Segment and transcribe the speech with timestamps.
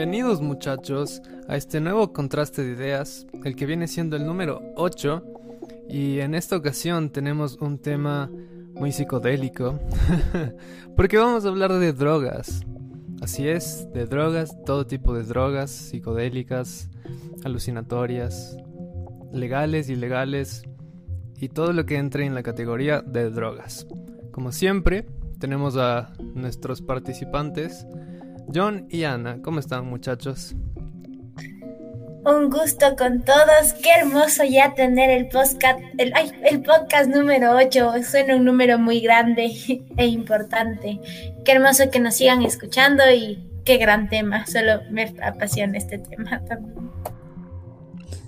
[0.00, 5.22] Bienvenidos muchachos a este nuevo contraste de ideas, el que viene siendo el número 8
[5.90, 8.30] y en esta ocasión tenemos un tema
[8.72, 9.78] muy psicodélico
[10.96, 12.62] porque vamos a hablar de drogas.
[13.20, 16.88] Así es, de drogas, todo tipo de drogas, psicodélicas,
[17.44, 18.56] alucinatorias,
[19.34, 20.62] legales, ilegales
[21.36, 23.86] y todo lo que entre en la categoría de drogas.
[24.30, 25.04] Como siempre,
[25.38, 27.86] tenemos a nuestros participantes
[28.52, 30.54] John y Ana, ¿cómo están muchachos?
[32.24, 33.72] Un gusto con todos.
[33.82, 36.12] Qué hermoso ya tener el podcast, el,
[36.44, 37.92] el podcast número 8.
[38.02, 39.52] Suena un número muy grande
[39.96, 41.00] e importante.
[41.44, 44.46] Qué hermoso que nos sigan escuchando y qué gran tema.
[44.46, 46.90] Solo me apasiona este tema también.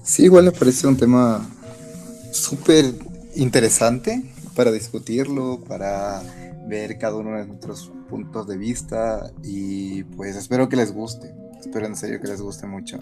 [0.03, 1.47] Sí, igual me parece un tema
[2.33, 2.87] súper
[3.35, 4.23] interesante
[4.55, 6.23] para discutirlo, para
[6.67, 11.35] ver cada uno de nuestros puntos de vista y pues espero que les guste.
[11.59, 12.99] Espero en serio que les guste mucho.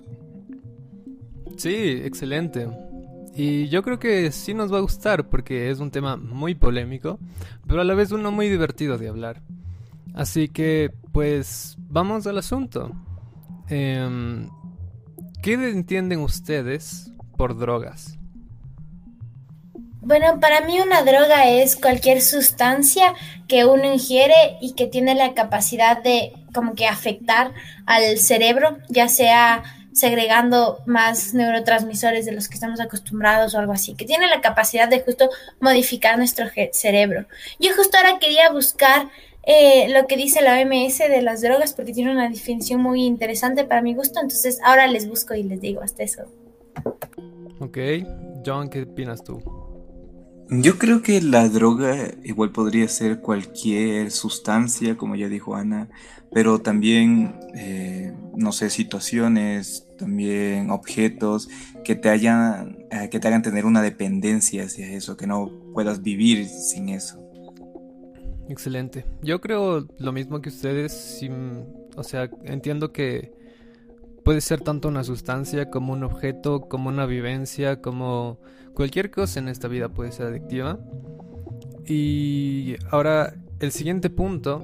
[1.56, 2.69] Sí, excelente.
[3.34, 7.19] Y yo creo que sí nos va a gustar porque es un tema muy polémico,
[7.67, 9.42] pero a la vez uno muy divertido de hablar.
[10.14, 12.92] Así que, pues, vamos al asunto.
[13.69, 14.48] Em,
[15.42, 18.19] ¿Qué entienden ustedes por drogas?
[20.02, 23.14] Bueno, para mí una droga es cualquier sustancia
[23.48, 27.52] que uno ingiere y que tiene la capacidad de como que afectar
[27.86, 29.62] al cerebro, ya sea
[29.92, 34.88] segregando más neurotransmisores de los que estamos acostumbrados o algo así, que tiene la capacidad
[34.88, 35.28] de justo
[35.60, 37.26] modificar nuestro cerebro.
[37.58, 39.08] Yo justo ahora quería buscar
[39.42, 43.64] eh, lo que dice la OMS de las drogas porque tiene una definición muy interesante
[43.64, 46.22] para mi gusto, entonces ahora les busco y les digo hasta eso.
[47.58, 47.78] Ok,
[48.46, 49.59] John, ¿qué opinas tú?
[50.52, 55.88] Yo creo que la droga igual podría ser cualquier sustancia, como ya dijo Ana,
[56.32, 61.48] pero también, eh, no sé, situaciones, también objetos
[61.84, 66.02] que te, hayan, eh, que te hagan tener una dependencia hacia eso, que no puedas
[66.02, 67.20] vivir sin eso.
[68.48, 69.05] Excelente.
[69.22, 71.20] Yo creo lo mismo que ustedes,
[71.94, 73.33] o sea, entiendo que
[74.25, 78.39] puede ser tanto una sustancia como un objeto, como una vivencia, como
[78.75, 80.79] cualquier cosa en esta vida puede ser adictiva.
[81.86, 84.63] Y ahora el siguiente punto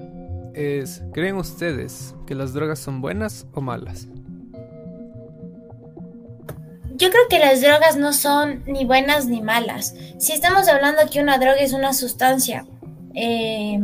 [0.55, 4.09] es, ¿creen ustedes que las drogas son buenas o malas?
[6.95, 9.95] Yo creo que las drogas no son ni buenas ni malas.
[10.19, 12.67] Si estamos hablando que una droga es una sustancia,
[13.15, 13.79] eh,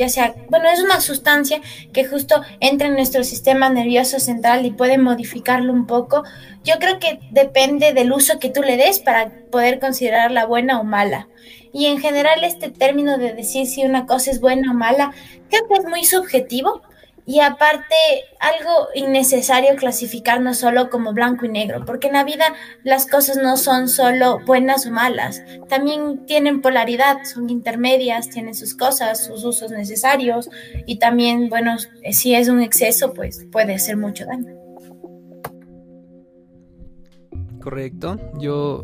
[0.00, 1.60] ya sea, bueno, es una sustancia
[1.92, 6.24] que justo entra en nuestro sistema nervioso central y puede modificarlo un poco.
[6.64, 10.84] Yo creo que depende del uso que tú le des para poder considerarla buena o
[10.84, 11.28] mala.
[11.74, 15.12] Y en general este término de decir si una cosa es buena o mala,
[15.50, 16.80] creo que es muy subjetivo
[17.30, 17.94] y aparte,
[18.40, 22.44] algo innecesario clasificarnos solo como blanco y negro, porque en la vida
[22.82, 28.74] las cosas no son solo buenas o malas, también tienen polaridad, son intermedias, tienen sus
[28.74, 30.50] cosas, sus usos necesarios
[30.86, 31.76] y también, bueno,
[32.10, 34.52] si es un exceso, pues puede hacer mucho daño.
[37.62, 38.82] Correcto, yo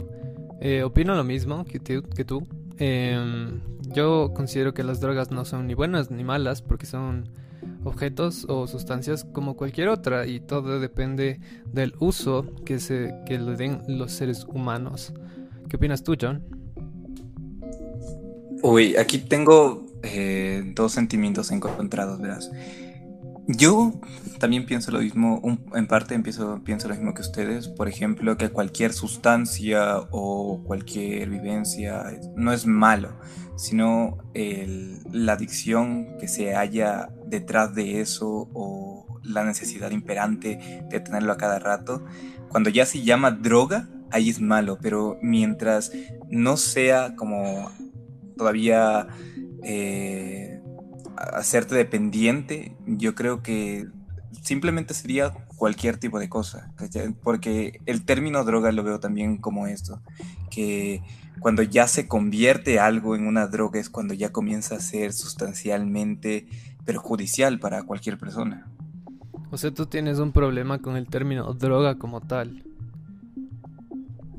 [0.60, 2.46] eh, opino lo mismo que, que tú.
[2.78, 7.28] Em, yo considero que las drogas no son ni buenas ni malas porque son
[7.86, 11.40] objetos o sustancias como cualquier otra y todo depende
[11.72, 15.14] del uso que, se, que le den los seres humanos.
[15.68, 16.44] ¿Qué opinas tú, John?
[18.62, 22.50] Uy, aquí tengo eh, dos sentimientos encontrados, verás.
[23.48, 23.92] Yo
[24.40, 25.40] también pienso lo mismo,
[25.72, 27.68] en parte empiezo, pienso lo mismo que ustedes.
[27.68, 33.10] Por ejemplo, que cualquier sustancia o cualquier vivencia no es malo,
[33.56, 34.18] sino
[35.12, 41.36] la adicción que se haya detrás de eso o la necesidad imperante de tenerlo a
[41.36, 42.04] cada rato.
[42.48, 45.92] Cuando ya se llama droga, ahí es malo, pero mientras
[46.30, 47.70] no sea como
[48.36, 49.08] todavía...
[49.62, 50.56] Eh,
[51.16, 53.86] hacerte dependiente, yo creo que
[54.42, 56.72] simplemente sería cualquier tipo de cosa,
[57.22, 60.02] porque el término droga lo veo también como esto,
[60.50, 61.02] que
[61.40, 66.46] cuando ya se convierte algo en una droga es cuando ya comienza a ser sustancialmente
[66.86, 68.66] perjudicial para cualquier persona.
[69.50, 72.64] O sea, tú tienes un problema con el término droga como tal.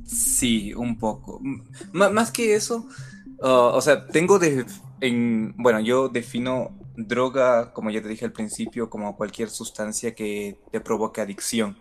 [0.06, 1.42] Sí, un poco.
[1.92, 2.88] más que eso,
[3.42, 4.66] uh, o sea, tengo de
[5.02, 10.60] en, bueno, yo defino droga, como ya te dije al principio, como cualquier sustancia que
[10.72, 11.78] te provoque adicción.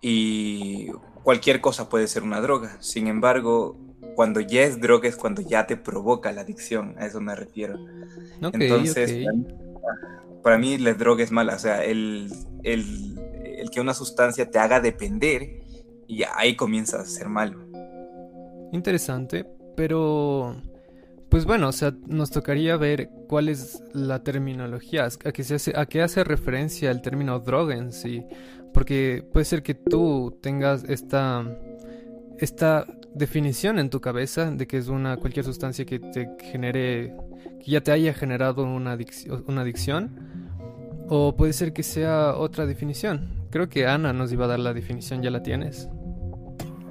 [0.00, 0.88] Y
[1.22, 2.76] cualquier cosa puede ser una droga.
[2.80, 3.76] Sin embargo,
[4.14, 6.94] cuando ya es droga es cuando ya te provoca la adicción.
[6.98, 7.78] A eso me refiero.
[8.40, 9.46] Entonces, Para, mí,
[10.44, 11.56] la droga es mala.
[11.56, 12.30] O sea, el,
[12.62, 15.60] el que una sustancia te haga depender
[16.06, 17.64] y ahí comienza a ser malo.
[18.72, 19.46] Interesante,
[19.76, 20.56] pero
[21.32, 25.72] pues bueno, o sea, nos tocaría ver cuál es la terminología, a qué, se hace,
[25.74, 28.22] a qué hace referencia el término droga en sí,
[28.74, 31.42] porque puede ser que tú tengas esta,
[32.38, 37.16] esta definición en tu cabeza de que es una cualquier sustancia que te genere,
[37.64, 38.98] que ya te haya generado una,
[39.46, 40.10] una adicción,
[41.08, 43.46] o puede ser que sea otra definición.
[43.50, 45.88] Creo que Ana nos iba a dar la definición, ¿ya la tienes?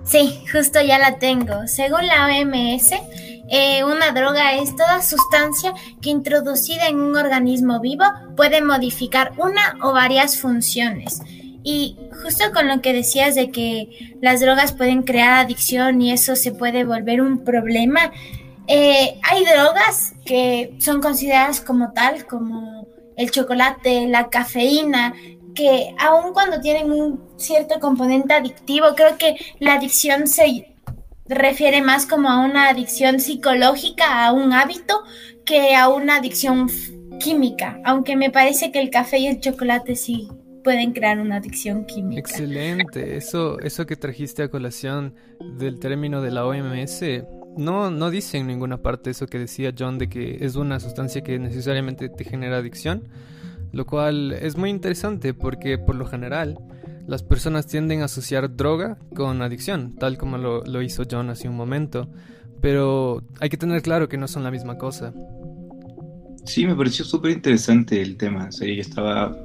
[0.03, 1.68] Sí, justo ya la tengo.
[1.68, 2.91] Según la OMS,
[3.50, 9.77] eh, una droga es toda sustancia que introducida en un organismo vivo puede modificar una
[9.81, 11.21] o varias funciones.
[11.63, 16.35] Y justo con lo que decías de que las drogas pueden crear adicción y eso
[16.35, 18.12] se puede volver un problema,
[18.67, 22.87] eh, hay drogas que son consideradas como tal, como
[23.17, 25.13] el chocolate, la cafeína,
[25.53, 30.75] que aun cuando tienen un cierto componente adictivo, creo que la adicción se
[31.25, 35.03] refiere más como a una adicción psicológica, a un hábito,
[35.45, 36.69] que a una adicción
[37.19, 40.29] química, aunque me parece que el café y el chocolate sí
[40.63, 42.19] pueden crear una adicción química.
[42.19, 45.15] Excelente, eso, eso que trajiste a colación
[45.57, 47.01] del término de la OMS,
[47.57, 51.21] no, no dice en ninguna parte eso que decía John de que es una sustancia
[51.21, 53.09] que necesariamente te genera adicción
[53.71, 56.59] lo cual es muy interesante porque por lo general
[57.07, 61.55] las personas tienden a asociar droga con adicción, tal como lo, hizo John hace un
[61.55, 62.09] momento,
[62.61, 65.13] pero hay que tener claro que no son la misma cosa.
[66.45, 69.35] Sí, me pareció súper interesante el tema, o yo estaba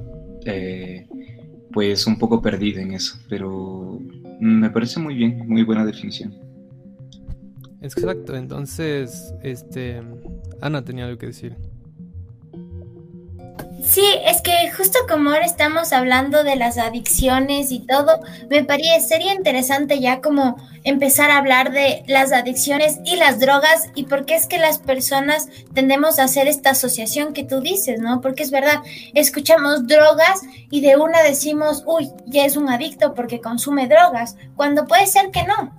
[0.45, 1.07] eh,
[1.71, 3.99] pues un poco perdido en eso, pero
[4.39, 6.33] me parece muy bien, muy buena definición.
[7.81, 10.01] Exacto, entonces, este,
[10.61, 11.55] Ana tenía algo que decir.
[13.87, 18.19] Sí, es que justo como ahora estamos hablando de las adicciones y todo,
[18.49, 24.03] me parecería interesante ya como empezar a hablar de las adicciones y las drogas y
[24.03, 28.19] por qué es que las personas tendemos a hacer esta asociación que tú dices, ¿no?
[28.19, 33.39] Porque es verdad, escuchamos drogas y de una decimos, uy, ya es un adicto porque
[33.39, 35.73] consume drogas, cuando puede ser que no.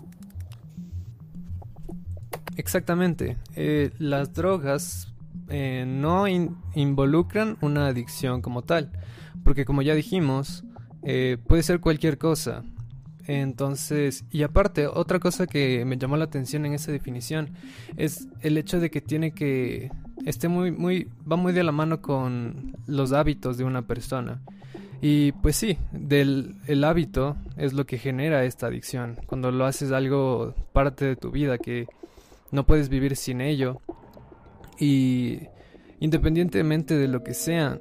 [2.57, 3.37] Exactamente.
[3.55, 5.09] Eh, las drogas
[5.49, 6.27] eh, no
[6.75, 8.93] involucran una adicción como tal,
[9.45, 10.65] porque como ya dijimos,
[11.03, 12.65] eh, puede ser cualquier cosa.
[13.27, 17.51] Entonces, y aparte, otra cosa que me llamó la atención en esa definición
[17.97, 19.91] es el hecho de que tiene que
[20.25, 24.41] esté muy, muy, va muy de la mano con los hábitos de una persona.
[25.01, 29.19] Y pues sí, del el hábito es lo que genera esta adicción.
[29.27, 31.87] Cuando lo haces algo parte de tu vida que
[32.51, 33.81] no puedes vivir sin ello,
[34.79, 35.41] y
[36.01, 37.81] independientemente de lo que sea,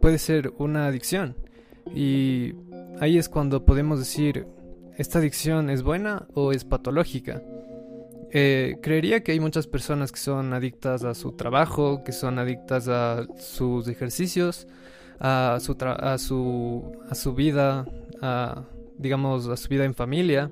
[0.00, 1.36] puede ser una adicción.
[1.94, 2.54] Y
[3.00, 4.46] ahí es cuando podemos decir,
[4.96, 7.42] ¿esta adicción es buena o es patológica?
[8.32, 12.86] Eh, creería que hay muchas personas que son adictas a su trabajo, que son adictas
[12.86, 14.68] a sus ejercicios,
[15.18, 17.86] a su, a su, a su vida,
[18.22, 18.62] a,
[18.98, 20.48] digamos, a su vida en familia,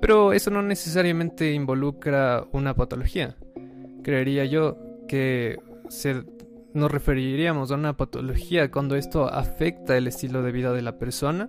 [0.00, 3.36] pero eso no necesariamente involucra una patología
[4.04, 4.78] creería yo
[5.08, 5.58] que
[5.88, 6.22] se,
[6.72, 11.48] nos referiríamos a una patología cuando esto afecta el estilo de vida de la persona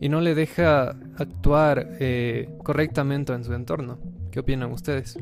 [0.00, 3.98] y no le deja actuar eh, correctamente en su entorno.
[4.32, 5.16] ¿Qué opinan ustedes?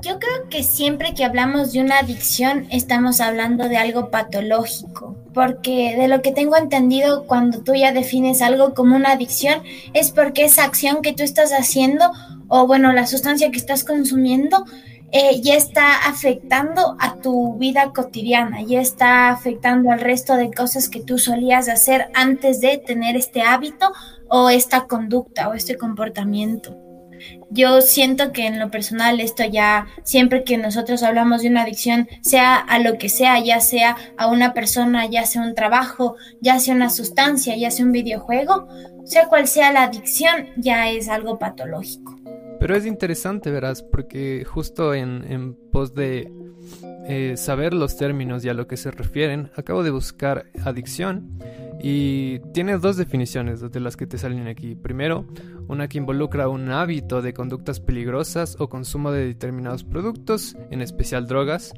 [0.00, 5.96] Yo creo que siempre que hablamos de una adicción estamos hablando de algo patológico, porque
[5.96, 9.62] de lo que tengo entendido cuando tú ya defines algo como una adicción
[9.94, 12.10] es porque esa acción que tú estás haciendo
[12.48, 14.64] o bueno, la sustancia que estás consumiendo
[15.16, 20.88] eh, ya está afectando a tu vida cotidiana, ya está afectando al resto de cosas
[20.88, 23.92] que tú solías hacer antes de tener este hábito
[24.28, 26.76] o esta conducta o este comportamiento.
[27.50, 32.08] Yo siento que en lo personal esto ya, siempre que nosotros hablamos de una adicción,
[32.20, 36.58] sea a lo que sea, ya sea a una persona, ya sea un trabajo, ya
[36.58, 38.66] sea una sustancia, ya sea un videojuego,
[39.04, 42.23] sea cual sea la adicción, ya es algo patológico.
[42.64, 46.32] Pero es interesante, verás, porque justo en, pos de
[47.06, 51.38] eh, saber los términos y a lo que se refieren, acabo de buscar adicción
[51.82, 54.76] y tiene dos definiciones de las que te salen aquí.
[54.76, 55.26] Primero,
[55.68, 61.26] una que involucra un hábito de conductas peligrosas o consumo de determinados productos, en especial
[61.26, 61.74] drogas,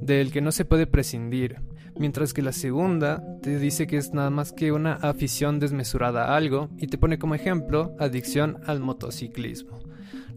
[0.00, 1.60] del que no se puede prescindir.
[1.96, 6.36] Mientras que la segunda te dice que es nada más que una afición desmesurada a
[6.36, 9.83] algo y te pone como ejemplo adicción al motociclismo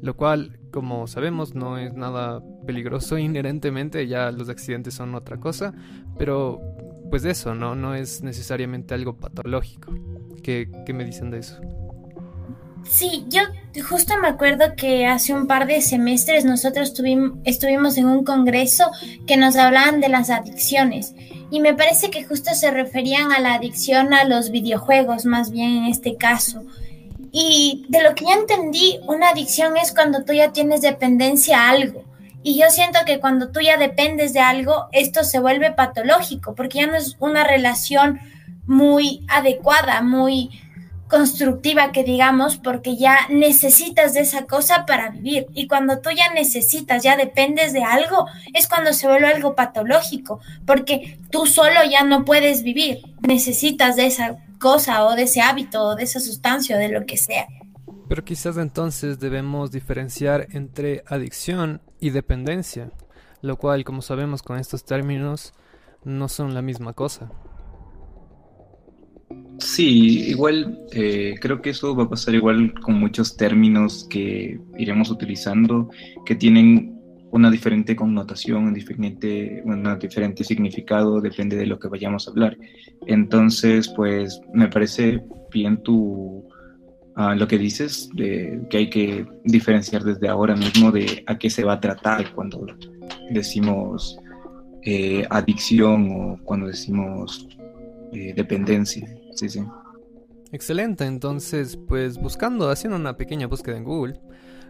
[0.02, 5.74] lo cual, como sabemos, no es nada peligroso inherentemente, ya los accidentes son otra cosa,
[6.18, 6.62] pero
[7.10, 7.76] pues eso, ¿no?
[7.76, 9.94] No es necesariamente algo patológico.
[10.44, 11.60] ¿Qué, qué me dicen de eso?
[12.90, 13.42] Sí, yo
[13.90, 16.94] justo me acuerdo que hace un par de semestres nosotros
[17.44, 18.86] estuvimos en un congreso
[19.26, 21.14] que nos hablaban de las adicciones
[21.52, 25.78] y me parece que justo se referían a la adicción a los videojuegos, más bien
[25.78, 26.64] en este caso.
[27.32, 31.70] Y de lo que yo entendí, una adicción es cuando tú ya tienes dependencia a
[31.70, 32.04] algo.
[32.44, 36.80] Y yo siento que cuando tú ya dependes de algo, esto se vuelve patológico, porque
[36.80, 38.20] ya no es una relación
[38.66, 40.52] muy adecuada, muy
[41.08, 45.48] constructiva que digamos, porque ya necesitas de esa cosa para vivir.
[45.54, 50.40] Y cuando tú ya necesitas, ya dependes de algo, es cuando se vuelve algo patológico,
[50.66, 55.84] porque tú solo ya no puedes vivir, necesitas de esa cosa o de ese hábito
[55.84, 57.48] o de esa sustancia o de lo que sea.
[58.08, 62.92] Pero quizás entonces debemos diferenciar entre adicción y dependencia,
[63.42, 65.54] lo cual, como sabemos con estos términos,
[66.04, 67.30] no son la misma cosa.
[69.60, 75.10] Sí, igual eh, creo que eso va a pasar igual con muchos términos que iremos
[75.10, 75.90] utilizando
[76.26, 76.97] que tienen
[77.38, 82.58] una diferente connotación, un diferente, un diferente significado, depende de lo que vayamos a hablar.
[83.06, 86.44] Entonces, pues me parece bien tu,
[87.16, 91.50] uh, lo que dices, de que hay que diferenciar desde ahora mismo de a qué
[91.50, 92.66] se va a tratar cuando
[93.30, 94.18] decimos
[94.84, 97.48] eh, adicción o cuando decimos
[98.14, 99.08] eh, dependencia.
[99.36, 99.62] Sí, sí.
[100.52, 104.20] Excelente, entonces pues buscando, haciendo una pequeña búsqueda en Google,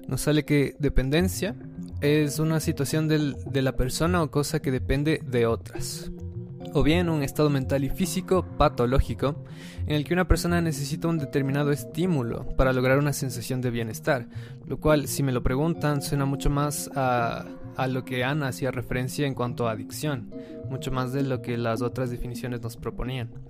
[0.08, 1.56] nos sale que dependencia
[2.02, 6.12] es una situación de la persona o cosa que depende de otras.
[6.74, 9.44] O bien un estado mental y físico patológico
[9.88, 14.28] en el que una persona necesita un determinado estímulo para lograr una sensación de bienestar,
[14.66, 17.46] lo cual si me lo preguntan suena mucho más a,
[17.78, 20.30] a lo que Ana hacía referencia en cuanto a adicción,
[20.70, 23.47] mucho más de lo que las otras definiciones nos proponían.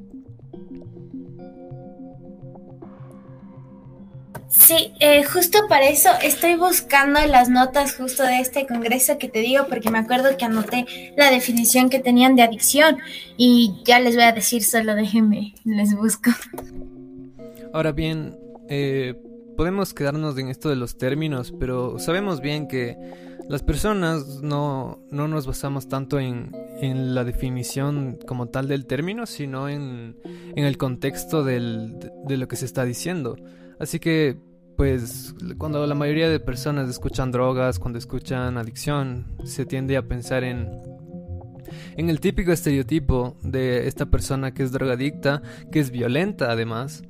[4.49, 9.39] Sí, eh, justo para eso estoy buscando las notas justo de este congreso que te
[9.39, 10.85] digo, porque me acuerdo que anoté
[11.17, 12.97] la definición que tenían de adicción
[13.35, 16.31] y ya les voy a decir, solo déjenme, les busco.
[17.73, 18.37] Ahora bien,
[18.69, 19.15] eh,
[19.57, 22.95] podemos quedarnos en esto de los términos, pero sabemos bien que
[23.49, 26.51] las personas no, no nos basamos tanto en,
[26.81, 31.59] en, la definición como tal del término, sino en, en el contexto de
[32.29, 33.35] lo que se está diciendo.
[33.79, 34.37] Así que,
[34.75, 40.43] pues, cuando la mayoría de personas escuchan drogas, cuando escuchan adicción, se tiende a pensar
[40.43, 40.69] en
[41.95, 45.41] en el típico estereotipo de esta persona que es drogadicta,
[45.71, 47.03] que es violenta además,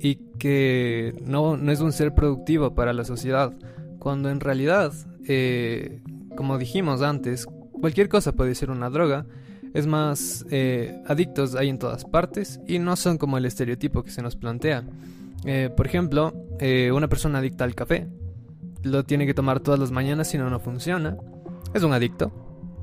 [0.00, 3.52] y que no, no es un ser productivo para la sociedad,
[3.98, 4.92] cuando en realidad,
[5.28, 6.00] eh,
[6.36, 9.26] como dijimos antes, cualquier cosa puede ser una droga,
[9.74, 14.10] es más, eh, adictos hay en todas partes y no son como el estereotipo que
[14.10, 14.84] se nos plantea.
[15.44, 18.08] Eh, por ejemplo, eh, una persona adicta al café
[18.84, 21.16] lo tiene que tomar todas las mañanas si no, no funciona.
[21.74, 22.32] Es un adicto.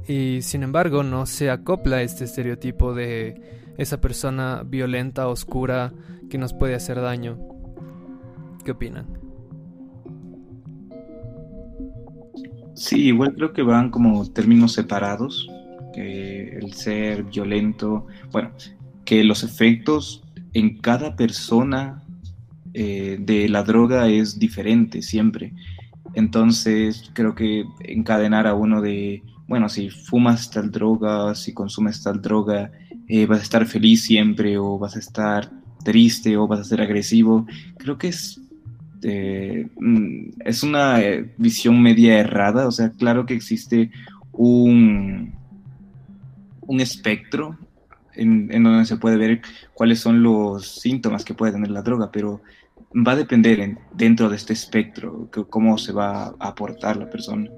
[0.07, 5.93] Y sin embargo, no se acopla este estereotipo de esa persona violenta, oscura,
[6.29, 7.37] que nos puede hacer daño.
[8.63, 9.07] ¿Qué opinan?
[12.73, 15.49] Sí, igual creo que van como términos separados.
[15.93, 18.51] Que el ser violento, bueno,
[19.05, 20.23] que los efectos
[20.53, 22.03] en cada persona
[22.73, 25.53] eh, de la droga es diferente siempre.
[26.13, 32.21] Entonces creo que encadenar a uno de, bueno, si fumas tal droga, si consumes tal
[32.21, 32.71] droga,
[33.07, 35.51] eh, vas a estar feliz siempre o vas a estar
[35.83, 37.47] triste o vas a ser agresivo,
[37.77, 38.41] creo que es,
[39.01, 40.99] eh, mm, es una
[41.37, 42.67] visión media errada.
[42.67, 43.91] O sea, claro que existe
[44.31, 45.33] un,
[46.61, 47.57] un espectro
[48.13, 49.41] en, en, donde se puede ver
[49.73, 52.41] cuáles son los síntomas que puede tener la droga, pero
[52.93, 57.49] va a depender dentro de este espectro cómo se va a aportar la persona.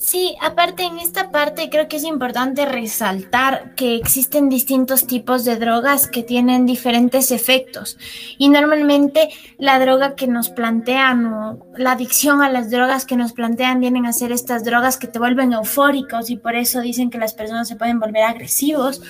[0.00, 5.56] Sí, aparte en esta parte creo que es importante resaltar que existen distintos tipos de
[5.56, 7.98] drogas que tienen diferentes efectos
[8.38, 9.28] y normalmente
[9.58, 14.06] la droga que nos plantean o la adicción a las drogas que nos plantean vienen
[14.06, 17.68] a ser estas drogas que te vuelven eufóricos y por eso dicen que las personas
[17.68, 19.02] se pueden volver agresivos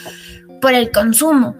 [0.60, 1.54] por el consumo.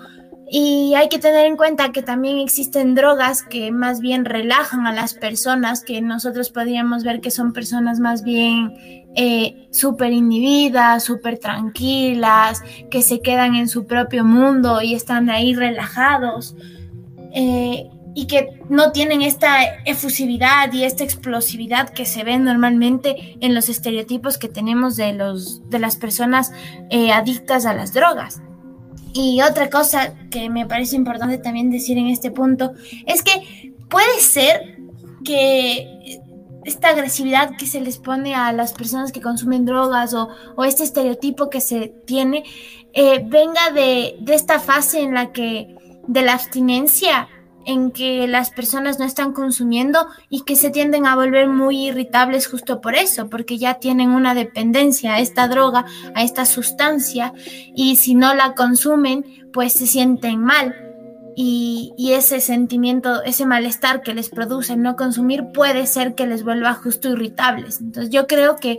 [0.52, 4.92] Y hay que tener en cuenta que también existen drogas que más bien relajan a
[4.92, 8.72] las personas, que nosotros podríamos ver que son personas más bien
[9.14, 15.54] eh, súper inhibidas, súper tranquilas, que se quedan en su propio mundo y están ahí
[15.54, 16.56] relajados.
[17.32, 23.54] Eh, y que no tienen esta efusividad y esta explosividad que se ve normalmente en
[23.54, 26.50] los estereotipos que tenemos de, los, de las personas
[26.90, 28.42] eh, adictas a las drogas.
[29.12, 32.72] Y otra cosa que me parece importante también decir en este punto
[33.06, 34.78] es que puede ser
[35.24, 36.20] que
[36.64, 40.28] esta agresividad que se les pone a las personas que consumen drogas o,
[40.64, 42.44] este estereotipo que se tiene
[42.92, 45.74] eh, venga de, de esta fase en la que
[46.06, 47.28] de la abstinencia
[47.70, 52.48] en que las personas no están consumiendo y que se tienden a volver muy irritables
[52.48, 55.84] justo por eso, porque ya tienen una dependencia a esta droga,
[56.14, 57.32] a esta sustancia,
[57.74, 60.74] y si no la consumen, pues se sienten mal.
[61.36, 66.74] Y, ese sentimiento, ese malestar que les produce no consumir puede ser que les vuelva
[66.74, 67.80] justo irritables.
[67.80, 68.78] Entonces yo creo que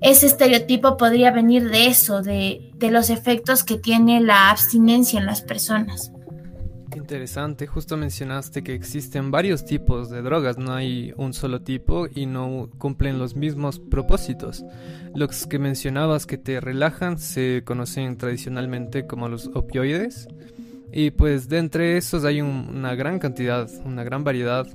[0.00, 5.26] ese estereotipo podría venir de eso, de, de los efectos que tiene la abstinencia en
[5.26, 6.12] las personas.
[6.94, 12.26] Interesante, justo mencionaste que existen varios tipos de drogas, no hay un solo tipo y
[12.26, 14.64] no cumplen los mismos propósitos.
[15.14, 20.28] Los que mencionabas que te relajan se conocen tradicionalmente como los opioides
[20.92, 24.66] y pues de entre esos hay una gran cantidad, una gran variedad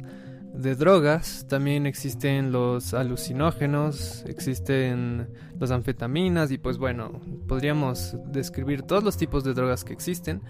[0.54, 1.46] de drogas.
[1.48, 5.28] También existen los alucinógenos, existen
[5.60, 10.42] las anfetaminas y pues bueno, podríamos describir todos los tipos de drogas que existen.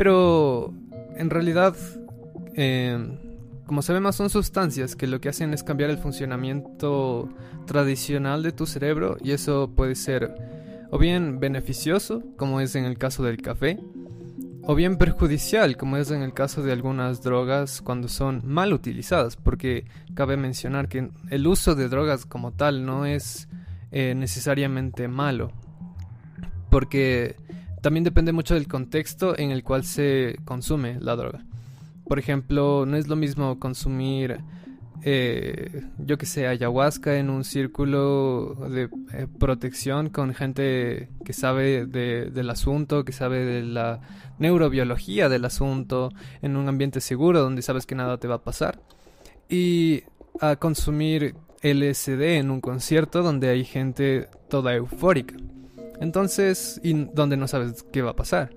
[0.00, 0.72] Pero
[1.14, 1.76] en realidad,
[2.54, 3.18] eh,
[3.66, 7.28] como sabemos, son sustancias que lo que hacen es cambiar el funcionamiento
[7.66, 10.34] tradicional de tu cerebro y eso puede ser
[10.90, 13.78] o bien beneficioso, como es en el caso del café,
[14.62, 19.36] o bien perjudicial, como es en el caso de algunas drogas cuando son mal utilizadas,
[19.36, 23.48] porque cabe mencionar que el uso de drogas como tal no es
[23.92, 25.52] eh, necesariamente malo,
[26.70, 27.36] porque
[27.80, 31.44] también depende mucho del contexto en el cual se consume la droga.
[32.06, 34.40] Por ejemplo, no es lo mismo consumir,
[35.02, 41.86] eh, yo que sé, ayahuasca en un círculo de eh, protección con gente que sabe
[41.86, 44.00] del asunto, que sabe de la
[44.38, 46.10] neurobiología del asunto,
[46.42, 48.80] en un ambiente seguro donde sabes que nada te va a pasar.
[49.48, 50.02] Y
[50.40, 55.36] a consumir LSD en un concierto donde hay gente toda eufórica.
[56.00, 58.50] Entonces, y donde no sabes qué va a pasar.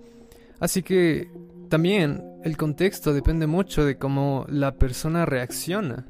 [0.60, 1.30] Así que
[1.70, 6.08] también el contexto depende mucho de cómo la persona reacciona.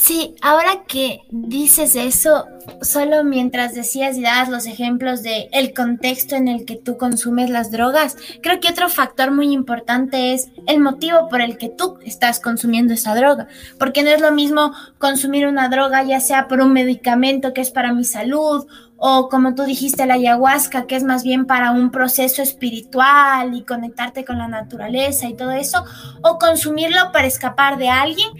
[0.00, 2.46] Sí, ahora que dices eso,
[2.80, 7.50] solo mientras decías y dabas los ejemplos de el contexto en el que tú consumes
[7.50, 11.98] las drogas, creo que otro factor muy importante es el motivo por el que tú
[12.02, 13.46] estás consumiendo esa droga,
[13.78, 17.70] porque no es lo mismo consumir una droga ya sea por un medicamento que es
[17.70, 21.90] para mi salud o como tú dijiste la ayahuasca que es más bien para un
[21.90, 25.84] proceso espiritual y conectarte con la naturaleza y todo eso,
[26.22, 28.30] o consumirlo para escapar de alguien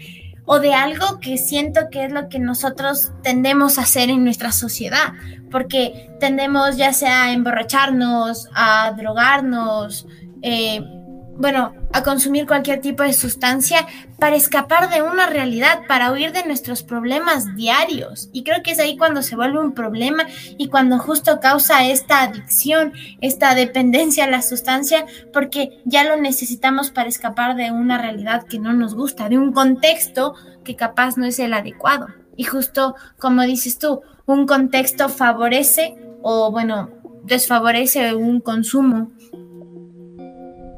[0.45, 4.51] o de algo que siento que es lo que nosotros tendemos a hacer en nuestra
[4.51, 5.13] sociedad,
[5.49, 10.07] porque tendemos ya sea a emborracharnos, a drogarnos,
[10.41, 10.81] eh,
[11.37, 13.87] bueno, a consumir cualquier tipo de sustancia
[14.19, 18.29] para escapar de una realidad, para huir de nuestros problemas diarios.
[18.31, 20.25] Y creo que es ahí cuando se vuelve un problema
[20.57, 26.91] y cuando justo causa esta adicción, esta dependencia a la sustancia, porque ya lo necesitamos
[26.91, 31.25] para escapar de una realidad que no nos gusta, de un contexto que capaz no
[31.25, 32.07] es el adecuado.
[32.37, 36.89] Y justo como dices tú, un contexto favorece o bueno,
[37.23, 39.11] desfavorece un consumo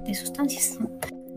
[0.06, 0.80] de sustancias.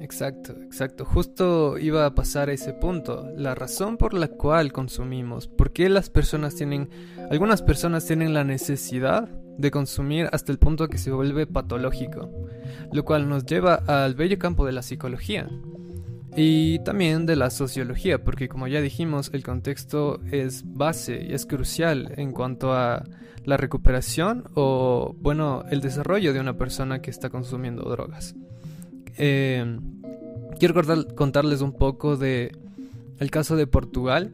[0.01, 1.05] Exacto, exacto.
[1.05, 3.29] Justo iba a pasar a ese punto.
[3.37, 5.49] La razón por la cual consumimos.
[5.49, 6.91] ¿Por qué las personas tienen...
[7.31, 12.31] Algunas personas tienen la necesidad de consumir hasta el punto que se vuelve patológico.
[12.93, 15.49] Lo cual nos lleva al bello campo de la psicología.
[16.37, 21.47] Y también de la sociología, porque como ya dijimos, el contexto es base y es
[21.47, 23.05] crucial en cuanto a
[23.45, 28.35] la recuperación o, bueno, el desarrollo de una persona que está consumiendo drogas.
[29.19, 29.79] Eh,
[30.59, 30.75] quiero
[31.15, 32.53] contarles un poco de
[33.19, 34.33] el caso de Portugal,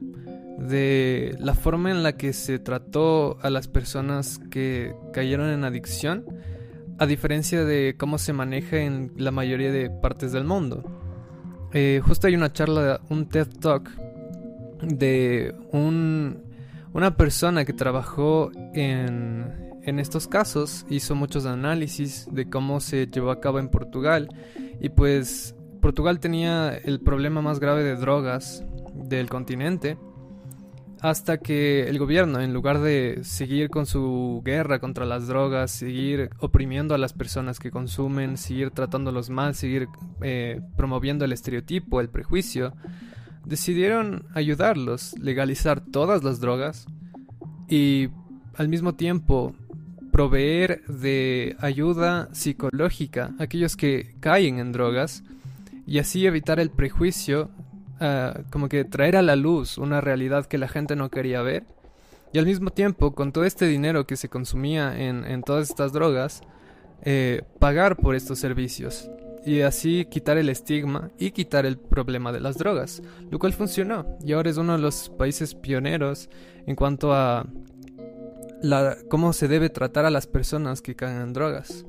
[0.58, 6.24] de la forma en la que se trató a las personas que cayeron en adicción,
[6.98, 10.82] a diferencia de cómo se maneja en la mayoría de partes del mundo.
[11.72, 13.90] Eh, justo hay una charla, un TED Talk
[14.82, 16.42] de un,
[16.92, 23.30] una persona que trabajó en, en estos casos, hizo muchos análisis de cómo se llevó
[23.30, 24.28] a cabo en Portugal
[24.80, 29.98] y pues Portugal tenía el problema más grave de drogas del continente.
[31.00, 36.30] hasta que el gobierno, en lugar de seguir con su guerra contra las drogas, seguir
[36.38, 39.88] oprimiendo a las personas que consumen, seguir tratándolos mal, seguir
[40.20, 42.72] eh, promoviendo el estereotipo, el prejuicio,
[43.44, 46.86] decidieron ayudarlos, legalizar todas las drogas
[47.68, 48.08] y
[48.54, 49.56] al mismo tiempo
[50.12, 55.24] proveer de ayuda psicológica a aquellos que caen en drogas
[55.86, 57.50] y así evitar el prejuicio
[58.50, 61.64] como que traer a la luz una realidad que la gente no quería ver.
[62.32, 66.40] Y al mismo tiempo, con todo este dinero que se consumía en, todas estas drogas,
[67.02, 69.10] eh, pagar por estos servicios.
[69.44, 73.02] Y así quitar el estigma y quitar el problema de las drogas.
[73.30, 74.16] Lo cual funcionó.
[74.24, 76.30] Y ahora es uno de los países pioneros
[76.66, 77.46] en cuanto a
[78.62, 81.84] la, cómo se debe tratar a las personas que caen en drogas.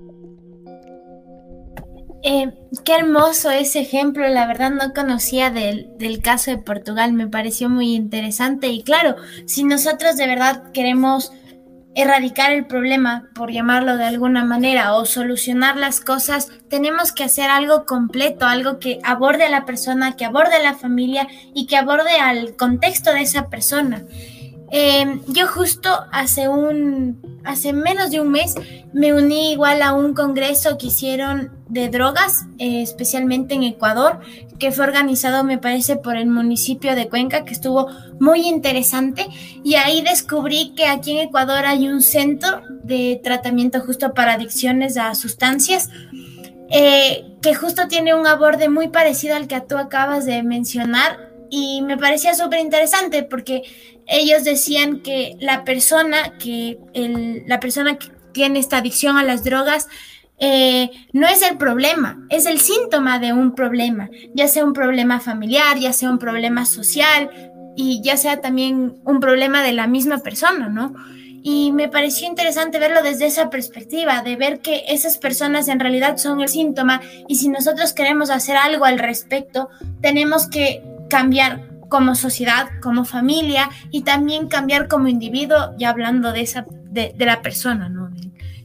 [2.26, 2.54] Eh,
[2.86, 7.70] qué hermoso ese ejemplo, la verdad no conocía del, del, caso de Portugal, me pareció
[7.70, 11.34] muy interesante y claro, si nosotros de verdad queremos
[11.96, 17.50] erradicar el problema, por llamarlo de alguna manera, o solucionar las cosas, tenemos que hacer
[17.50, 21.78] algo completo, algo que aborde a la persona, que aborde a la familia y que
[21.78, 24.04] aborde al contexto de esa persona.
[24.76, 28.56] Em, yo justo hace un, hace menos de un mes
[28.92, 34.20] me uní igual a un congreso que hicieron de drogas, eh, especialmente en Ecuador,
[34.58, 37.88] que fue organizado me parece por el municipio de Cuenca, que estuvo
[38.20, 39.28] muy interesante
[39.64, 44.98] y ahí descubrí que aquí en Ecuador hay un centro de tratamiento justo para adicciones
[44.98, 45.92] a sustancias.
[46.72, 51.84] Eh, que justo tiene un aborde muy parecido al que tú acabas de mencionar y
[51.84, 53.62] me parecía súper interesante porque
[54.08, 56.80] ellos decían que la persona que,
[57.46, 59.88] la persona que tiene esta adicción a las drogas
[60.40, 65.20] eh, no es el problema, es el síntoma de un problema, ya sea un problema
[65.20, 67.30] familiar, ya sea un problema social
[67.76, 70.96] y ya sea también un problema de la misma persona, ¿no?
[71.44, 76.18] Y me pareció interesante verlo desde esa perspectiva, de ver que esas personas en realidad
[76.18, 79.70] son el síntoma y si nosotros queremos hacer algo al respecto,
[80.02, 80.82] tenemos que
[81.14, 87.14] cambiar como sociedad, como familia y también cambiar como individuo, ya hablando de esa, de,
[87.20, 88.10] la persona, ¿no?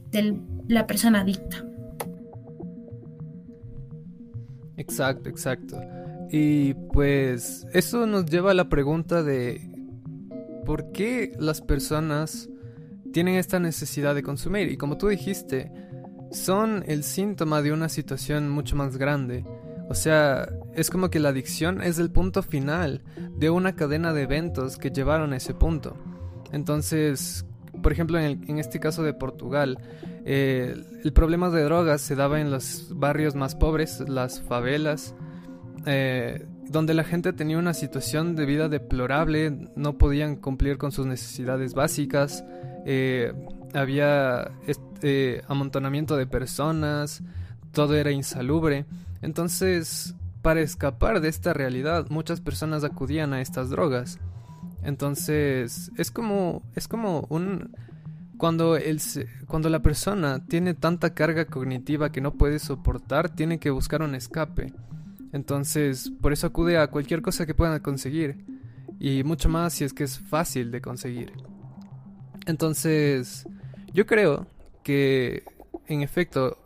[0.09, 0.35] De,
[0.67, 1.63] la persona adicta.
[4.77, 5.79] Exacto, exacto.
[6.31, 9.61] Y pues eso nos lleva a la pregunta de
[10.65, 12.49] ¿por qué las personas
[13.13, 14.71] tienen esta necesidad de consumir?
[14.71, 15.71] Y como tú dijiste,
[16.31, 19.45] son el síntoma de una situación mucho más grande.
[19.89, 23.01] O sea, es como que la adicción es el punto final
[23.37, 25.97] de una cadena de eventos que llevaron a ese punto.
[26.51, 27.43] Entonces,
[27.81, 29.79] por ejemplo, en, este caso de Portugal,
[30.25, 35.15] eh, el problema de drogas se daba en los barrios más pobres, las favelas,
[35.85, 41.07] eh, donde la gente tenía una situación de vida deplorable, no podían cumplir con sus
[41.07, 42.43] necesidades básicas,
[42.85, 43.33] eh,
[43.73, 47.23] había este, amontonamiento de personas,
[47.71, 48.85] todo era insalubre.
[49.21, 54.19] Entonces, para escapar de esta realidad, muchas personas acudían a estas drogas.
[54.83, 57.75] Entonces, es como es como un
[58.37, 59.01] cuando el
[59.47, 64.15] cuando la persona tiene tanta carga cognitiva que no puede soportar, tiene que buscar un
[64.15, 64.73] escape.
[65.33, 68.45] Entonces, por eso acude a cualquier cosa que pueda conseguir
[68.99, 71.33] y mucho más si es que es fácil de conseguir.
[72.45, 73.45] Entonces,
[73.93, 74.47] yo creo
[74.83, 75.43] que
[75.87, 76.57] en efecto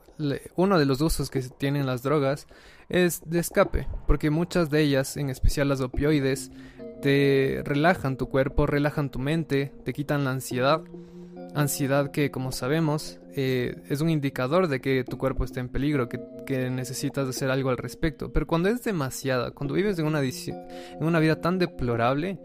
[0.56, 2.48] uno de los usos que tienen las drogas
[2.90, 6.52] es de escape, porque muchas de ellas, en especial las opioides,
[7.02, 10.82] te relajan tu cuerpo, relajan tu mente, te quitan la ansiedad.
[11.54, 16.08] Ansiedad que, como sabemos, eh, es un indicador de que tu cuerpo está en peligro,
[16.08, 16.20] que,
[16.70, 18.32] necesitas hacer algo al respecto.
[18.32, 22.40] Pero cuando es demasiada, cuando vives en una, vida tan deplorable,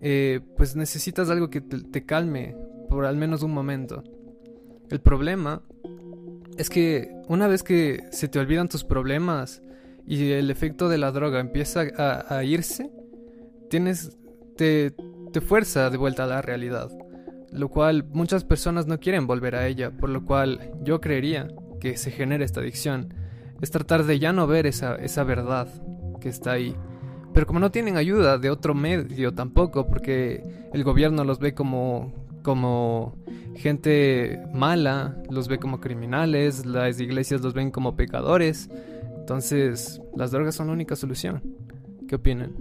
[0.00, 2.56] eh, pues necesitas algo que te calme
[2.88, 4.02] por al menos un momento.
[4.90, 5.62] El problema
[6.58, 9.62] es que una vez que se te olvidan tus problemas
[10.06, 12.90] y el efecto de la droga empieza a, irse,
[13.70, 14.16] tienes,
[14.56, 14.92] te,
[15.32, 16.90] te fuerza de vuelta a la realidad,
[17.52, 21.48] lo cual muchas personas no quieren volver a ella, por lo cual yo creería
[21.80, 23.14] que se genera esta adicción,
[23.60, 25.68] es tratar de ya no ver esa, esa verdad
[26.20, 26.74] que está ahí.
[27.34, 30.42] Pero como no tienen ayuda de otro medio tampoco, porque
[30.72, 33.12] el gobierno los ve como como
[33.56, 38.70] gente mala, los ve como criminales, las iglesias los ven como pecadores.
[39.18, 41.42] Entonces, las drogas son la única solución.
[42.08, 42.54] ¿Qué opinan?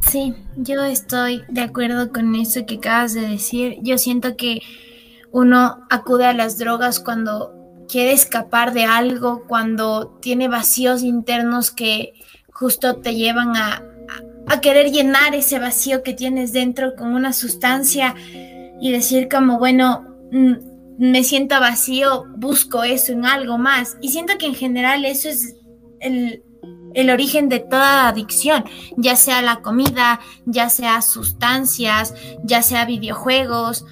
[0.00, 3.78] Sí, yo estoy de acuerdo con eso que acabas de decir.
[3.82, 4.60] Yo siento que
[5.30, 7.54] uno acude a las drogas cuando
[7.88, 12.14] quiere escapar de algo, cuando tiene vacíos internos que
[12.50, 13.84] justo te llevan a,
[14.48, 18.14] a querer llenar ese vacío que tienes dentro con una sustancia
[18.80, 20.52] y decir como, bueno, mm,
[20.98, 23.96] me siento vacío, busco eso en algo más.
[24.00, 25.54] Y siento que en general eso es
[26.00, 26.42] el,
[26.94, 28.64] el origen de toda adicción,
[28.96, 33.84] ya sea la comida, ya sea sustancias, ya sea videojuegos,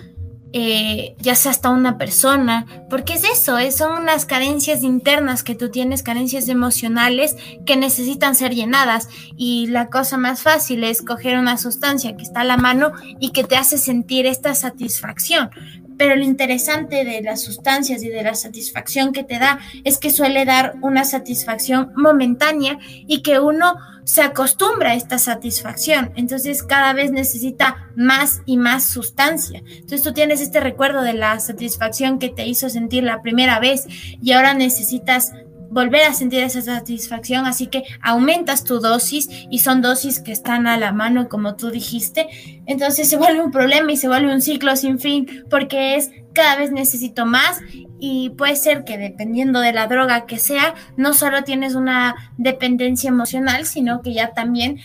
[0.59, 5.71] eh, ya sea hasta una persona, porque es eso, son unas carencias internas que tú
[5.71, 9.11] tienes, carencias emocionales que necesitan ser llenadas.
[9.37, 13.33] Y la cosa más fácil es coger una sustancia que está a la mano y
[13.33, 15.51] que te hace sentir esta satisfacción,
[15.99, 20.11] pero lo interesante de las sustancias y de la satisfacción que te da es que
[20.11, 26.13] suele dar una satisfacción momentánea y que uno se acostumbra a esta satisfacción.
[26.15, 29.63] Entonces cada vez necesita más y más sustancia.
[29.67, 33.85] Entonces tú tienes este recuerdo de la satisfacción que te hizo sentir la primera vez
[34.23, 35.33] y ahora necesitas
[35.71, 40.67] volver a sentir esa satisfacción, así que aumentas tu dosis y son dosis que están
[40.67, 42.29] a la mano, como tú dijiste,
[42.67, 46.57] entonces se vuelve un problema y se vuelve un ciclo sin fin porque es cada
[46.57, 47.63] vez necesito más
[47.99, 53.09] y puede ser que dependiendo de la droga que sea, no solo tienes una dependencia
[53.09, 54.79] emocional, sino que ya también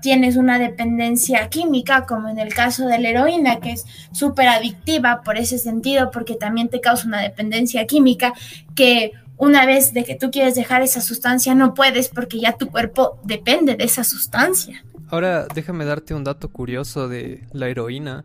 [0.00, 5.20] tienes una dependencia química, como en el caso de la heroína, que es súper adictiva
[5.22, 8.32] por ese sentido, porque también te causa una dependencia química
[8.74, 12.68] que una vez de que tú quieres dejar esa sustancia, no puedes porque ya tu
[12.68, 14.84] cuerpo depende de esa sustancia.
[15.10, 18.24] Ahora déjame darte un dato curioso de la heroína.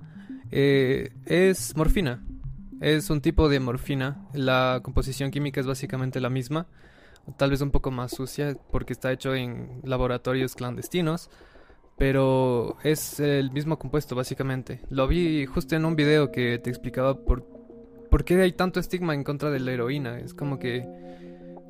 [0.52, 2.24] Eh, es morfina.
[2.82, 4.28] Es un tipo de morfina.
[4.34, 6.68] La composición química es básicamente la misma.
[7.38, 11.30] Tal vez un poco más sucia porque está hecho en laboratorios clandestinos.
[11.98, 14.82] Pero es el mismo compuesto básicamente.
[14.90, 17.53] Lo vi justo en un video que te explicaba por
[18.14, 20.20] ¿por qué hay tanto estigma en contra de la heroína?
[20.20, 20.88] Es como que...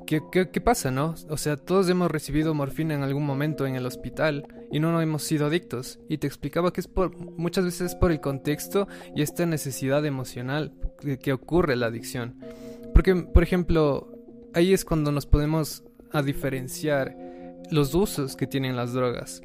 [0.05, 1.15] ¿Qué, qué, pasa, no?
[1.29, 4.99] O sea, todos hemos recibido morfina en algún momento en el hospital y no, no
[4.99, 6.01] hemos sido adictos.
[6.09, 10.73] Y te explicaba que es por muchas veces por el contexto y esta necesidad emocional
[11.21, 12.35] que, ocurre la adicción.
[12.93, 14.11] Porque, por ejemplo,
[14.53, 17.15] ahí es cuando nos podemos a diferenciar
[17.71, 19.41] los usos que tienen las drogas.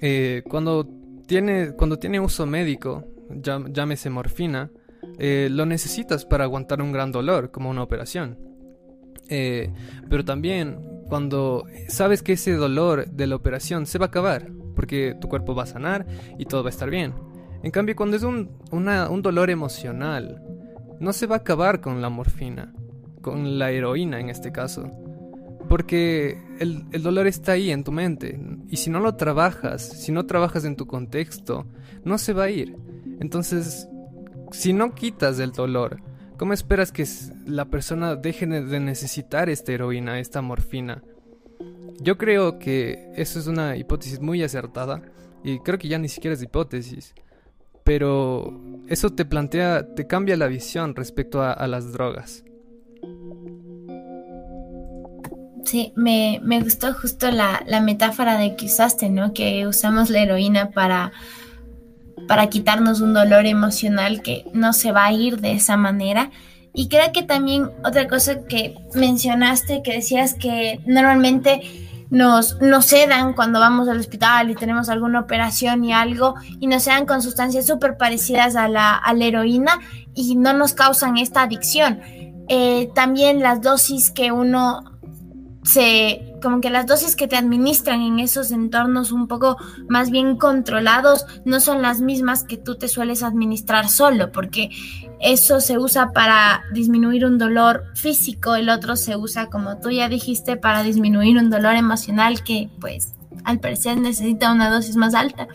[0.00, 0.84] Eh, cuando,
[1.28, 4.72] tiene, cuando tiene uso médico, llámese morfina,
[5.18, 8.38] eh, lo necesitas para aguantar un gran dolor, como una operación.
[9.28, 9.72] Eh,
[10.08, 10.78] pero también
[11.08, 15.54] cuando sabes que ese dolor de la operación se va a acabar, porque tu cuerpo
[15.54, 16.06] va a sanar
[16.38, 17.14] y todo va a estar bien.
[17.62, 20.42] En cambio, cuando es un, un dolor emocional,
[21.00, 22.72] no se va a acabar con la morfina,
[23.20, 24.90] con la heroína en este caso.
[25.68, 28.40] Porque el, el, dolor está ahí en tu mente.
[28.68, 31.66] Y si no lo trabajas, si no trabajas en tu contexto,
[32.04, 32.76] no se va a ir.
[33.20, 33.88] Entonces,
[34.52, 36.00] si no quitas el dolor,
[36.36, 37.06] ¿cómo esperas que
[37.46, 41.02] la persona deje de necesitar esta heroína, esta morfina?
[42.00, 45.02] Yo creo que eso es una hipótesis muy acertada
[45.42, 47.14] y creo que ya ni siquiera es hipótesis.
[47.84, 52.44] Pero eso te plantea, te cambia la visión respecto a, las drogas.
[55.64, 59.32] Sí, me, gustó justo la, la metáfora de que usaste, ¿no?
[59.32, 61.12] Que usamos la heroína para
[62.26, 66.30] para quitarnos un dolor emocional que no se va a ir de esa manera.
[66.74, 71.62] Y creo que también otra cosa que mencionaste, que decías que normalmente
[72.10, 76.84] nos, nos sedan cuando vamos al hospital y tenemos alguna operación y algo, y nos
[76.84, 79.80] sedan con sustancias súper parecidas a la, a la, heroína
[80.14, 82.00] y no nos causan esta adicción.
[82.48, 84.97] Eh, también las dosis que uno
[85.68, 90.36] se como que las dosis que te administran en esos entornos un poco más bien
[90.36, 94.70] controlados no son las mismas que tú te sueles administrar solo, porque
[95.20, 100.08] eso se usa para disminuir un dolor físico, el otro se usa, como tú ya
[100.08, 105.48] dijiste, para disminuir un dolor emocional que pues al parecer necesita una dosis más alta.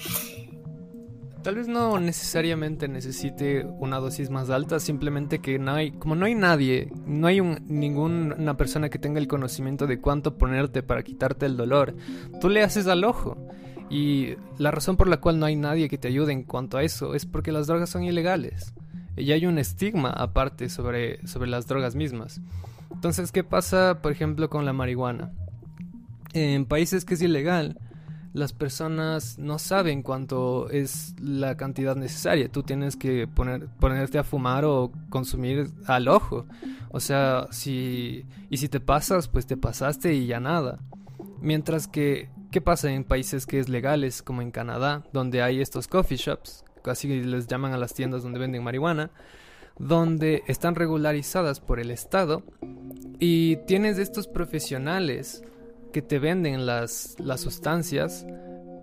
[1.44, 6.26] Tal vez no necesariamente necesite una dosis más alta, simplemente que no hay, como no
[6.26, 11.04] hay nadie, no hay un, ninguna persona que tenga el conocimiento de cuánto ponerte para
[11.04, 11.96] quitarte el dolor,
[12.40, 13.38] tú le haces al ojo.
[13.90, 16.84] Y la razón por la cual no hay nadie que te ayude en cuanto a
[16.84, 18.74] eso es porque las drogas son ilegales.
[19.18, 22.42] Y hay un estigma aparte sobre, sobre las drogas mismas.
[22.90, 25.34] Entonces, ¿qué pasa, por ejemplo, con la marihuana?
[26.32, 27.78] En países que es ilegal,
[28.34, 32.52] las personas no saben cuánto es la cantidad necesaria.
[32.52, 36.46] Tú tienes que poner, ponerte a fumar o consumir al ojo.
[36.90, 38.26] O sea, si...
[38.50, 40.80] Y si te pasas, pues te pasaste y ya nada.
[41.42, 45.88] Mientras que, ¿qué pasa en países que es legales, como en Canadá, donde hay estos
[45.88, 49.12] coffee shops, así les llaman a las tiendas donde venden marihuana,
[49.78, 52.44] donde están regularizadas por el Estado
[53.20, 55.44] y tienes estos profesionales
[55.94, 58.26] que te venden las, las sustancias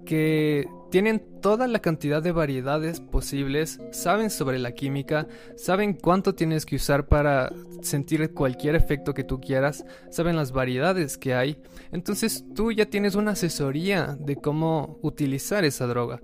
[0.07, 6.67] que tienen toda la cantidad de variedades posibles, saben sobre la química, saben cuánto tienes
[6.67, 11.63] que usar para sentir cualquier efecto que tú quieras, saben las variedades que hay.
[11.93, 16.23] Entonces tú ya tienes una asesoría de cómo utilizar esa droga.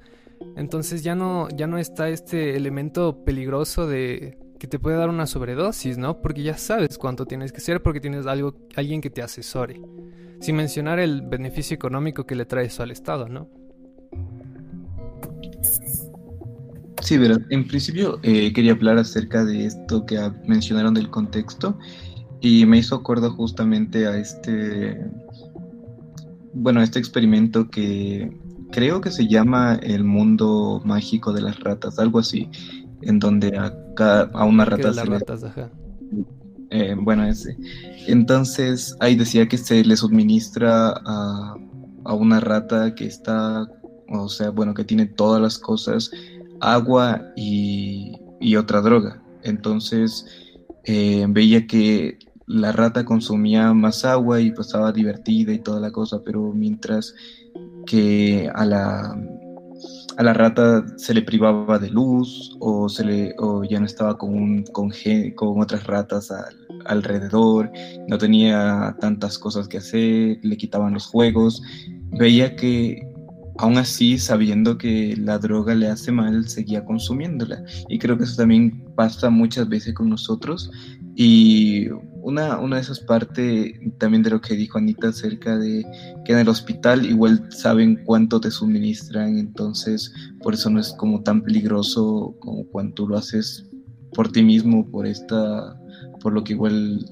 [0.56, 5.26] Entonces ya no, ya no está este elemento peligroso de que te puede dar una
[5.26, 6.20] sobredosis, ¿no?
[6.22, 9.80] Porque ya sabes cuánto tienes que hacer porque tienes algo, alguien que te asesore.
[10.40, 13.48] Sin mencionar el beneficio económico que le trae eso al Estado, ¿no?
[17.00, 21.78] Sí, pero en principio eh, quería hablar acerca de esto que mencionaron del contexto
[22.40, 25.08] y me hizo acuerdo justamente a este,
[26.52, 28.36] bueno, este experimento que
[28.72, 32.50] creo que se llama el mundo mágico de las ratas, algo así,
[33.02, 33.72] en donde a,
[34.32, 35.20] a una rata se le...
[36.70, 37.56] Eh, bueno, ese.
[38.06, 41.56] Entonces ahí decía que se le suministra a,
[42.04, 43.68] a una rata que está,
[44.08, 46.10] o sea, bueno, que tiene todas las cosas
[46.60, 48.14] agua y,
[48.56, 49.22] otra droga.
[49.42, 50.26] Entonces
[50.84, 56.22] eh, veía que la rata consumía más agua y pasaba divertida y toda la cosa,
[56.24, 57.14] pero mientras
[57.86, 59.16] que a la,
[60.16, 64.16] a la rata se le privaba de luz o, se le, o ya no estaba
[64.16, 64.90] con, con,
[65.34, 66.32] con otras ratas
[66.86, 67.70] alrededor,
[68.08, 71.62] no tenía tantas cosas que hacer, le quitaban los juegos,
[72.12, 73.06] veía que
[73.58, 77.62] aún así, sabiendo que la droga le hace mal, seguía consumiéndola.
[77.88, 80.70] Y creo que eso también pasa muchas veces con nosotros.
[81.14, 81.88] Y
[82.26, 85.86] una, una de esas partes también de lo que dijo Anita acerca de
[86.24, 90.12] que en el hospital igual saben cuánto te suministran, entonces
[90.42, 93.70] por eso no es como tan peligroso como cuando tú lo haces
[94.12, 95.80] por ti mismo, por esta,
[96.20, 97.06] por lo que igual,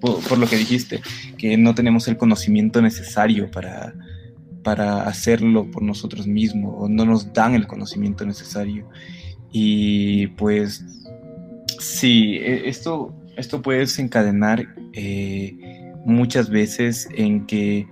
[0.00, 1.00] por lo que dijiste,
[1.38, 3.94] que no tenemos el conocimiento necesario para
[4.62, 8.88] para hacerlo por nosotros mismos o no nos dan el conocimiento necesario.
[9.50, 10.84] Y pues
[11.80, 15.56] sí, e, esto, esto puede desencadenar eh,
[16.04, 17.86] muchas veces en que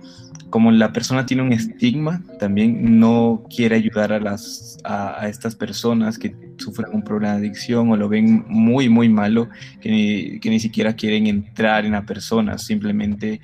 [0.49, 6.19] como la persona tiene un estigma, también no quiere ayudar a, las, a, estas personas
[6.19, 9.47] que sufren un problema de adicción o lo ven muy, muy malo,
[9.79, 13.39] que ni, que ni siquiera quieren entrar en la persona, simplemente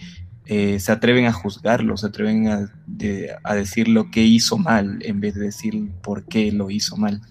[0.50, 5.36] eh, se atreven a juzgarlo, se atreven a, decir lo que hizo mal en vez
[5.36, 7.22] de decir por qué lo hizo mal.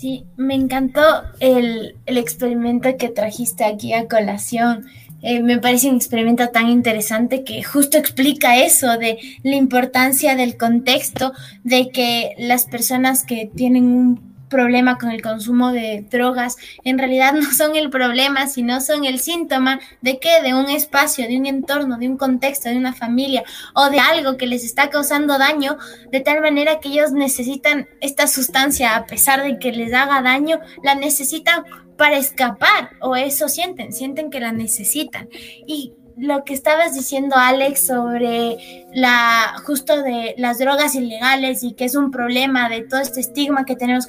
[0.00, 1.02] Sí, me encantó
[1.40, 4.86] el, experimento que trajiste aquí a colación.
[5.22, 10.56] Eh, me parece un experimento tan interesante que justo explica eso de la importancia del
[10.56, 11.32] contexto,
[11.64, 17.32] de que las personas que tienen un problema con el consumo de drogas, en realidad
[17.32, 21.46] no son el problema, sino son el síntoma de que de un espacio, de un
[21.46, 25.76] entorno, de un contexto, de una familia o de algo que les está causando daño,
[26.10, 30.60] de tal manera que ellos necesitan esta sustancia, a pesar de que les haga daño,
[30.82, 31.64] la necesitan
[31.98, 35.28] para escapar o eso sienten, sienten que la necesitan.
[35.66, 41.84] Y lo que estabas diciendo, Alex, sobre la justo de las drogas ilegales y que
[41.84, 44.06] es un problema de todo este estigma que tenemos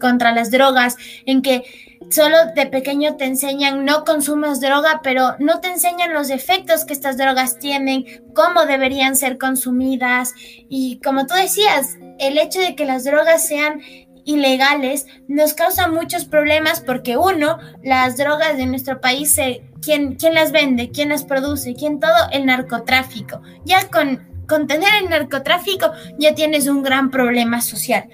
[0.00, 1.64] contra las drogas, en que
[2.10, 6.92] solo de pequeño te enseñan no consumas droga, pero no te enseñan los efectos que
[6.92, 10.34] estas drogas tienen, cómo deberían ser consumidas.
[10.68, 13.80] Y como tú decías, el hecho de que las drogas sean
[14.24, 20.52] ilegales nos causa muchos problemas porque uno, las drogas de nuestro país se quién, las
[20.52, 23.42] vende, quién las produce, quién todo, el narcotráfico.
[23.64, 28.08] Ya con, con tener el narcotráfico ya tienes un gran problema social,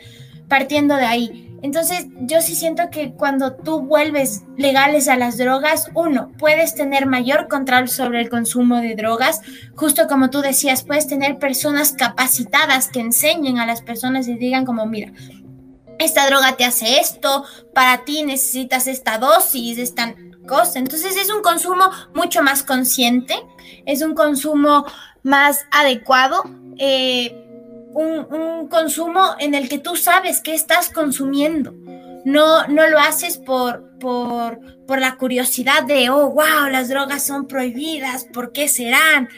[0.49, 1.45] partiendo de ahí.
[1.61, 7.07] Entonces, yo sí siento que cuando tú vuelves legales a las drogas, uno, puedes tener
[7.07, 9.43] mayor control sobre el consumo de drogas,
[9.75, 14.65] justo como tú decías, puedes tener personas capacitadas que enseñen a las personas y digan
[14.65, 15.13] como, mira,
[15.99, 20.15] esta droga te hace esto, para ti necesitas esta dosis, esta
[20.47, 20.79] cosa.
[20.79, 23.35] Entonces es un consumo mucho más consciente,
[23.87, 24.85] es un consumo
[25.23, 26.43] más adecuado,
[26.79, 27.45] eh,
[27.95, 31.75] un, consumo en el que tú sabes qué estás consumiendo.
[32.25, 37.47] No, no lo haces por, por, por la curiosidad de, oh, wow, las drogas son
[37.47, 39.29] prohibidas, ¿por qué serán?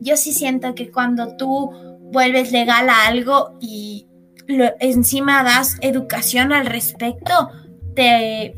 [0.00, 1.70] Yo sí siento que cuando tú
[2.10, 4.07] vuelves legal a algo y
[4.80, 7.50] encima das educación al respecto,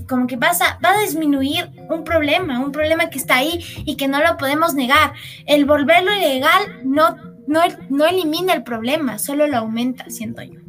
[0.08, 3.96] como que vas a, va a disminuir un problema, un problema que está ahí y
[3.96, 5.12] que no lo podemos negar.
[5.46, 7.16] El volverlo ilegal no,
[7.46, 10.60] no, no elimina el problema, solo lo aumenta, siento yo.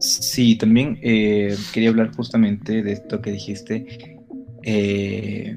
[0.00, 4.16] Sí, también eh, quería hablar justamente de esto que dijiste,
[4.62, 5.56] eh,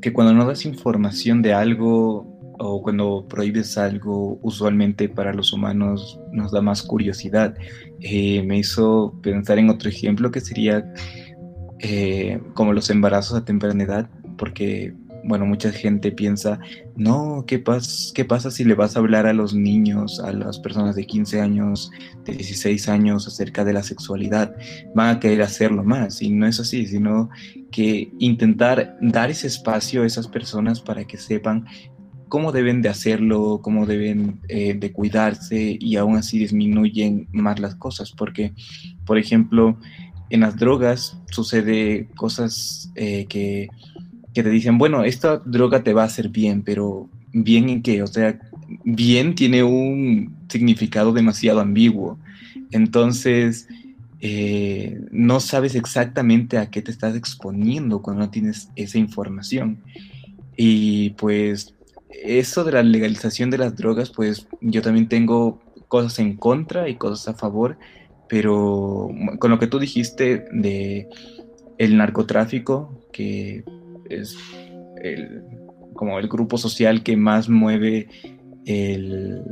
[0.00, 6.20] que cuando no das información de algo, o cuando prohíbes algo, usualmente para los humanos
[6.32, 7.54] nos da más curiosidad.
[8.00, 10.92] Eh, me hizo pensar en otro ejemplo que sería
[11.80, 14.94] eh, como los embarazos a temprana edad, porque
[15.24, 16.58] bueno, mucha gente piensa,
[16.96, 17.62] no, ¿qué,
[18.14, 21.40] ¿qué pasa si le vas a hablar a los niños, a las personas de 15
[21.40, 21.90] años,
[22.24, 24.54] de 16 años acerca de la sexualidad?
[24.94, 26.22] Van a querer hacerlo más.
[26.22, 27.30] Y no es así, sino
[27.70, 31.66] que intentar dar ese espacio a esas personas para que sepan
[32.32, 37.74] cómo deben de hacerlo, cómo deben eh, de cuidarse y aún así disminuyen más las
[37.74, 38.12] cosas.
[38.12, 38.54] Porque,
[39.04, 39.76] por ejemplo,
[40.30, 43.68] en las drogas sucede cosas eh, que
[44.32, 48.02] te dicen, bueno, esta droga te va a hacer bien, pero ¿bien en qué?
[48.02, 48.40] O sea,
[48.82, 52.18] bien tiene un significado demasiado ambiguo.
[52.70, 53.68] Entonces,
[54.20, 59.82] eh, no sabes exactamente a qué te estás exponiendo cuando no tienes esa información.
[60.56, 61.74] Y pues
[62.12, 66.96] eso de la legalización de las drogas, pues yo también tengo cosas en contra y
[66.96, 67.76] cosas a favor,
[68.28, 71.08] pero con lo que tú dijiste de
[71.78, 73.64] el narcotráfico, que
[74.08, 74.36] es
[75.02, 75.42] el,
[75.94, 78.08] como el grupo social que más mueve
[78.64, 79.42] eh,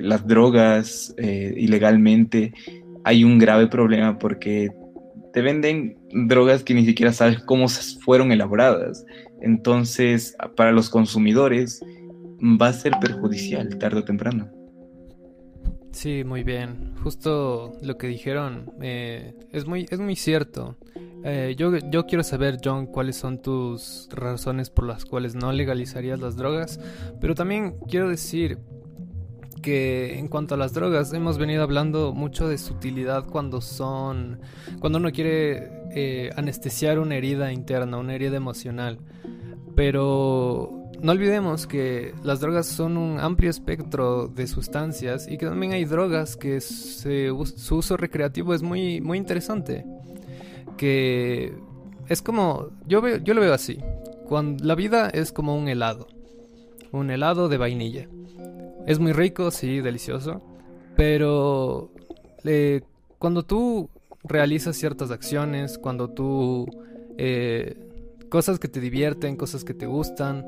[0.00, 2.52] las drogas eh, ilegalmente,
[3.04, 4.70] hay un grave problema porque
[5.32, 7.68] te venden drogas que ni siquiera sabes cómo
[8.04, 9.04] fueron elaboradas.
[9.40, 11.80] Entonces, para los consumidores
[12.40, 14.50] va a ser perjudicial tarde o temprano.
[15.92, 16.94] Sí, muy bien.
[17.02, 20.76] Justo lo que dijeron eh, es, muy, es muy cierto.
[21.24, 26.20] Eh, yo, yo quiero saber, John, cuáles son tus razones por las cuales no legalizarías
[26.20, 26.78] las drogas.
[27.20, 28.58] Pero también quiero decir
[29.58, 34.40] que en cuanto a las drogas, hemos venido hablando mucho de sutilidad cuando son.
[34.80, 38.98] cuando uno quiere eh, anestesiar una herida interna, una herida emocional.
[39.74, 45.72] Pero no olvidemos que las drogas son un amplio espectro de sustancias y que también
[45.72, 49.84] hay drogas que su uso recreativo es muy, muy interesante
[50.78, 51.52] que
[52.08, 53.78] es como, yo, veo, yo lo veo así,
[54.26, 56.06] cuando la vida es como un helado,
[56.90, 58.08] un helado de vainilla.
[58.88, 60.42] Es muy rico, sí, delicioso,
[60.96, 61.92] pero
[62.44, 62.80] eh,
[63.18, 63.90] cuando tú
[64.24, 66.66] realizas ciertas acciones, cuando tú...
[67.18, 67.84] Eh,
[68.30, 70.44] cosas que te divierten, cosas que te gustan,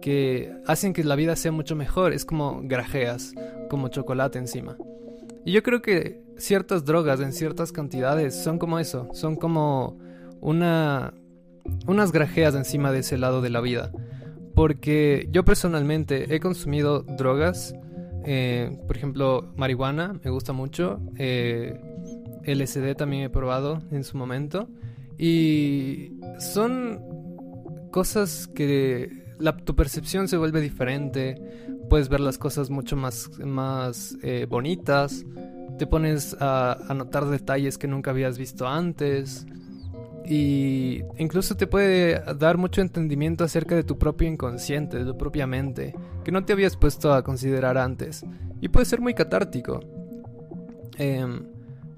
[0.00, 3.34] que hacen que la vida sea mucho mejor, es como grajeas,
[3.68, 4.76] como chocolate encima.
[5.44, 9.96] Y yo creo que ciertas drogas en ciertas cantidades son como eso, son como
[10.40, 11.14] una
[11.86, 13.92] unas grajeas encima de ese lado de la vida.
[14.56, 17.74] Porque yo personalmente he consumido drogas,
[18.24, 21.78] eh, por ejemplo, marihuana, me gusta mucho, eh,
[22.42, 24.70] LSD también he probado en su momento,
[25.18, 27.02] y son
[27.90, 31.36] cosas que la, tu percepción se vuelve diferente,
[31.90, 35.26] puedes ver las cosas mucho más, más eh, bonitas,
[35.76, 39.46] te pones a, notar detalles que nunca habías visto antes
[40.28, 45.46] y incluso te puede dar mucho entendimiento acerca de tu propio inconsciente, de tu propia
[45.46, 48.24] mente, que no te habías puesto a considerar antes.
[48.60, 49.80] Y puede ser muy catártico.
[50.98, 51.44] Em,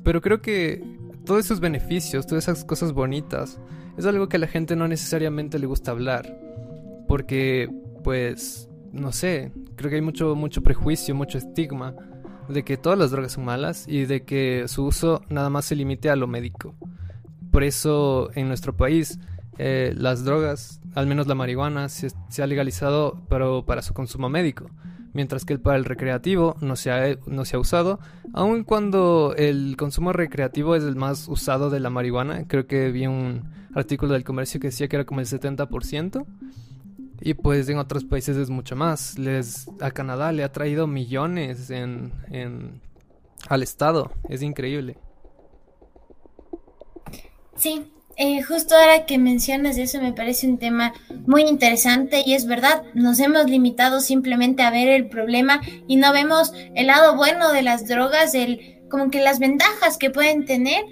[0.02, 0.82] pero creo que
[1.24, 3.58] todos esos beneficios, todas esas cosas bonitas,
[3.96, 6.38] es algo que a la gente no necesariamente le gusta hablar.
[7.06, 7.70] Porque,
[8.04, 11.94] pues, no sé, creo que hay mucho, mucho prejuicio, mucho estigma
[12.48, 15.76] de que todas las drogas son malas y de que su uso nada más se
[15.76, 16.74] limite a lo médico.
[17.58, 19.18] Por eso en nuestro país
[19.58, 24.70] eh, las drogas, al menos la marihuana, se, ha legalizado pero para su consumo médico,
[25.12, 27.98] mientras que para el recreativo no se, ha, no se ha usado,
[28.32, 33.08] aun cuando el consumo recreativo es el más usado de la marihuana, creo que vi
[33.08, 36.26] un artículo del comercio que decía que era como el 70%.
[37.20, 39.18] Y pues en otros países es mucho más.
[39.18, 42.12] Les, a Canadá le ha traído millones en,
[43.48, 44.12] al Estado.
[44.28, 44.96] Es increíble.
[47.58, 50.92] Sí, eh, justo ahora que mencionas eso me parece un tema
[51.26, 56.12] muy interesante y es verdad, nos hemos limitado simplemente a ver el problema y no
[56.12, 60.84] vemos el lado bueno de las drogas, el, como que las ventajas que pueden tener.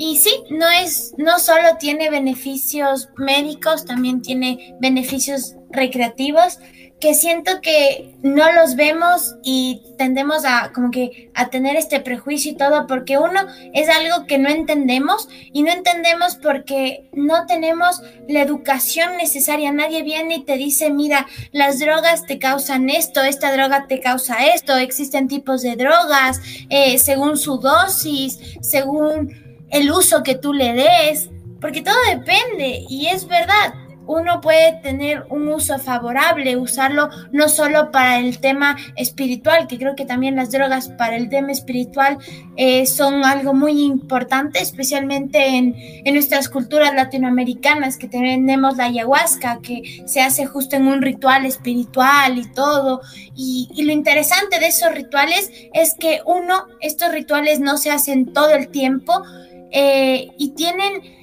[0.00, 6.58] Y sí, no es, no solo tiene beneficios médicos, también tiene beneficios recreativos
[7.00, 12.52] que siento que no los vemos y tendemos a como que a tener este prejuicio
[12.52, 13.40] y todo porque uno
[13.72, 19.70] es algo que no entendemos y no entendemos porque no tenemos la educación necesaria.
[19.70, 24.46] Nadie viene y te dice, mira, las drogas te causan esto, esta droga te causa
[24.46, 30.72] esto, existen tipos de drogas eh, según su dosis, según el uso que tú le
[30.72, 31.30] des,
[31.60, 33.74] porque todo depende y es verdad.
[34.08, 39.94] Uno puede tener un uso favorable, usarlo no solo para el tema espiritual, que creo
[39.94, 42.16] que también las drogas para el tema espiritual
[42.56, 49.60] eh, son algo muy importante, especialmente en, en, nuestras culturas latinoamericanas, que tenemos la ayahuasca,
[49.62, 53.02] que se hace justo en un ritual espiritual y todo.
[53.36, 58.50] Y, lo interesante de esos rituales es que uno, estos rituales no se hacen todo
[58.50, 59.22] el tiempo
[59.70, 61.17] eh, y tienen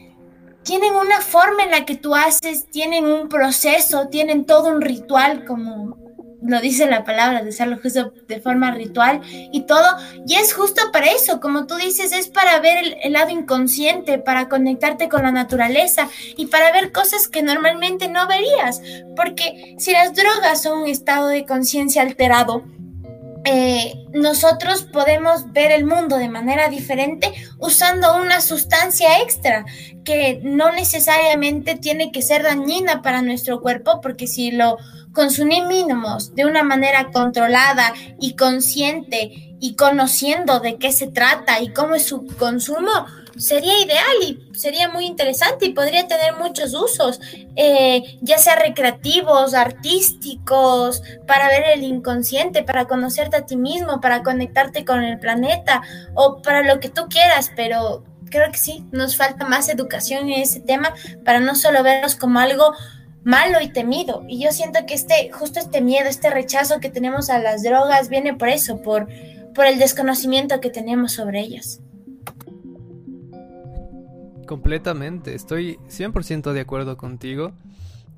[0.65, 5.45] tienen una forma en la que tú haces, tienen un proceso, tienen todo un ritual,
[5.45, 5.95] como
[6.41, 9.85] lo dice la palabra, de hacerlo justo de forma ritual y todo.
[10.27, 14.49] Y es justo para eso, como tú dices, es para ver el, lado inconsciente, para
[14.49, 18.81] conectarte con la naturaleza y para ver cosas que normalmente no verías.
[19.15, 22.63] Porque si las drogas son un estado de conciencia alterado,
[23.45, 29.65] eh, nosotros podemos ver el mundo de manera diferente usando una sustancia extra
[30.03, 34.77] que no necesariamente tiene que ser dañina para nuestro cuerpo, porque si lo
[35.13, 41.95] consumimos de una manera controlada y consciente y conociendo de qué se trata y cómo
[41.95, 43.05] es su consumo,
[43.37, 47.19] sería ideal y sería muy interesante y podría tener muchos usos,
[47.55, 54.23] eh, ya sea recreativos, artísticos, para ver el inconsciente, para conocerte a ti mismo, para
[54.23, 55.81] conectarte con el planeta
[56.13, 60.41] o para lo que tú quieras, pero creo que sí, nos falta más educación en
[60.41, 62.73] ese tema para no solo verlos como algo
[63.23, 64.23] malo y temido.
[64.27, 68.09] Y yo siento que este, justo este miedo, este rechazo que tenemos a las drogas
[68.09, 69.07] viene por eso, por,
[69.53, 71.81] por el desconocimiento que tenemos sobre ellas.
[74.45, 77.53] Completamente, estoy 100% de acuerdo contigo.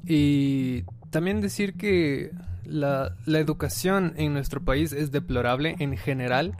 [0.05, 2.32] Y también decir que
[2.65, 6.55] la, la, educación en nuestro país es deplorable en general,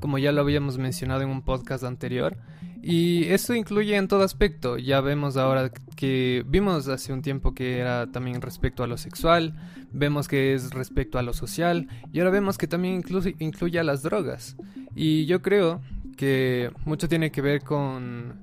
[0.00, 2.36] como ya lo habíamos mencionado en un podcast anterior.
[2.82, 4.76] Y esto incluye en todo aspecto.
[4.76, 9.54] Ya vemos ahora que vimos hace un tiempo que era también respecto a lo sexual,
[9.92, 13.84] vemos que es respecto a lo social y ahora vemos que también incluye, incluye a
[13.84, 14.56] las drogas.
[14.94, 15.80] Y yo creo
[16.18, 18.34] que mucho tiene que ver con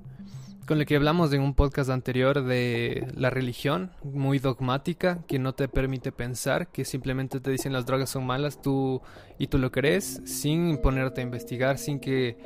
[0.72, 5.54] con lo que hablamos en un podcast anterior de la religión, muy dogmática, que no
[5.54, 9.02] te permite pensar, que simplemente te dicen las drogas son malas tú
[9.38, 12.38] y tú lo crees, sin ponerte a investigar, sin que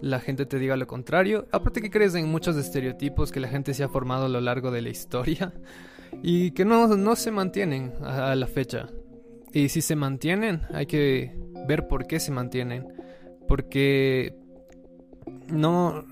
[0.00, 1.48] la gente te diga lo contrario.
[1.50, 4.70] Aparte que crees en muchos estereotipos que la gente se ha formado a lo largo
[4.70, 5.52] de la historia
[6.22, 8.90] y que no, no se mantienen a, a la fecha.
[9.52, 12.86] Y si se mantienen, hay que ver por qué se mantienen.
[13.48, 14.36] Porque
[15.48, 16.04] no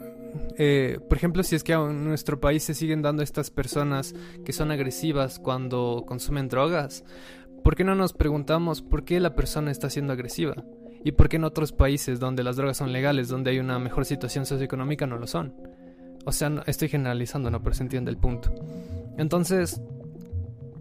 [0.58, 4.14] eh, por ejemplo, si es que en nuestro país se siguen dando estas personas
[4.44, 7.04] que son agresivas cuando consumen drogas,
[7.62, 10.64] ¿por qué no nos preguntamos por qué la persona está siendo agresiva?
[11.02, 14.04] ¿Y por qué en otros países donde las drogas son legales, donde hay una mejor
[14.04, 15.54] situación socioeconómica, no lo son?
[16.26, 17.62] O sea, no, estoy generalizando, ¿no?
[17.62, 18.52] Pero se el punto.
[19.16, 19.80] Entonces,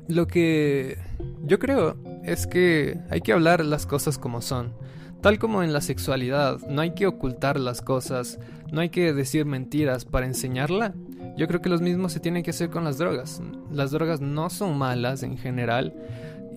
[0.09, 0.97] lo que
[1.43, 4.73] yo creo es que hay que hablar las cosas como son.
[5.21, 8.39] Tal como en la sexualidad, no hay que ocultar las cosas,
[8.71, 10.93] no hay que decir mentiras para enseñarla.
[11.37, 13.41] Yo creo que lo mismo se tiene que hacer con las drogas.
[13.71, 15.93] Las drogas no son malas en general.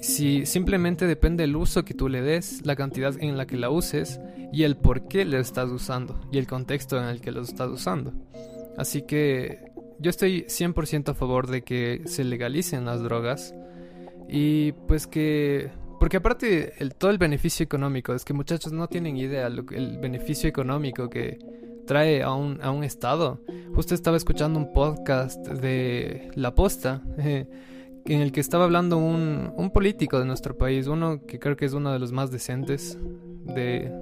[0.00, 3.70] Si simplemente depende el uso que tú le des, la cantidad en la que la
[3.70, 4.20] uses
[4.52, 7.68] y el por qué le estás usando y el contexto en el que lo estás
[7.68, 8.12] usando.
[8.76, 13.54] Así que yo estoy 100% a favor de que se legalicen las drogas
[14.28, 15.70] y pues que
[16.03, 21.09] porque aparte, todo el beneficio económico, es que muchachos no tienen idea el beneficio económico
[21.09, 21.38] que
[21.86, 23.40] trae a un, a un estado.
[23.72, 27.46] Justo estaba escuchando un podcast de La Posta, en
[28.05, 31.72] el que estaba hablando un, un, político de nuestro país, uno que creo que es
[31.72, 32.98] uno de los más decentes
[33.44, 33.92] de,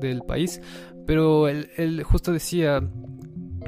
[0.00, 0.62] del país,
[1.08, 2.88] pero él, él justo decía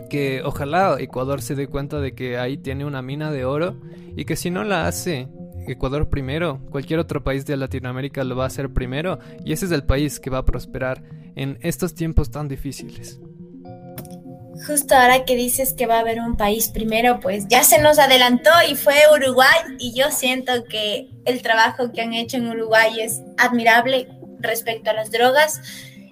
[0.08, 3.80] que ojalá Ecuador se dé cuenta de que ahí tiene una mina de oro
[4.14, 5.26] y que si no la hace
[5.66, 9.72] Ecuador primero, cualquier otro país de Latinoamérica lo va a hacer primero y ese es
[9.72, 11.02] el país que va a prosperar
[11.36, 13.20] en estos tiempos tan difíciles.
[14.66, 17.98] Justo ahora que dices que va a haber un país primero, pues ya se nos
[17.98, 23.00] adelantó y fue Uruguay y yo siento que el trabajo que han hecho en Uruguay
[23.00, 24.08] es admirable
[24.38, 25.60] respecto a las drogas.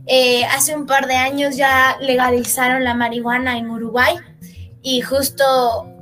[0.07, 4.17] Eh, hace un par de años ya legalizaron la marihuana en Uruguay
[4.83, 5.45] y justo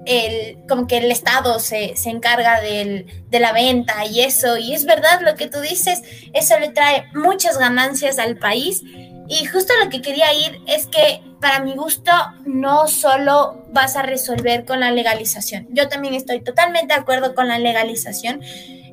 [0.07, 4.75] el, como que el Estado se, se encarga del, de la venta y eso, y
[4.75, 6.03] es verdad lo que tú dices,
[6.33, 8.83] eso le trae muchas ganancias al país.
[9.29, 12.13] Y justo lo que quería ir es que para mi gusto
[12.45, 15.67] no solo vas a resolver con la legalización.
[15.71, 18.41] Yo también estoy totalmente de acuerdo con la legalización.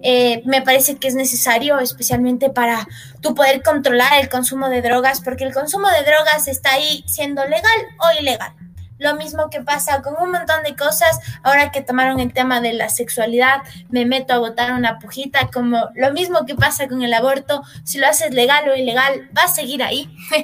[0.02, 2.88] Eh, me parece que es necesario, especialmente para
[3.22, 7.46] tú poder controlar el consumo de drogas, porque el consumo de drogas está ahí siendo
[7.46, 8.54] legal o ilegal
[9.04, 11.20] lo mismo que pasa con un montón de cosas.
[11.44, 15.90] Ahora que tomaron el tema de la sexualidad, me meto a votar una pujita, como
[15.94, 19.48] lo mismo que pasa con el aborto, si lo haces legal o ilegal, va a
[19.50, 20.10] seguir ahí.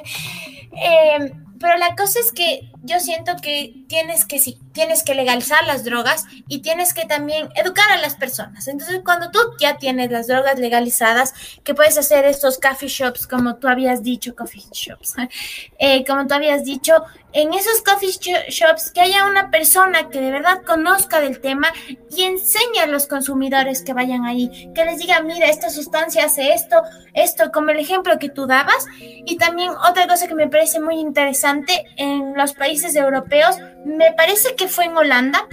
[0.72, 4.40] eh, pero la cosa es que yo siento que tienes que
[4.72, 8.68] tienes que legalizar las drogas y tienes que también educar a las personas.
[8.68, 13.56] Entonces, cuando tú ya tienes las drogas legalizadas, que puedes hacer estos coffee shops, como
[13.56, 15.14] tú habías dicho, coffee shops,
[15.78, 16.94] eh, como tú habías dicho,
[17.32, 18.10] en esos coffee
[18.48, 21.72] shops que haya una persona que de verdad conozca del tema
[22.16, 26.54] y enseñe a los consumidores que vayan ahí, que les diga, mira, esta sustancia hace
[26.54, 26.82] esto,
[27.14, 28.86] esto, como el ejemplo que tú dabas.
[28.98, 34.54] Y también otra cosa que me parece muy interesante en los países europeos, me parece
[34.54, 35.46] que fue en Holanda,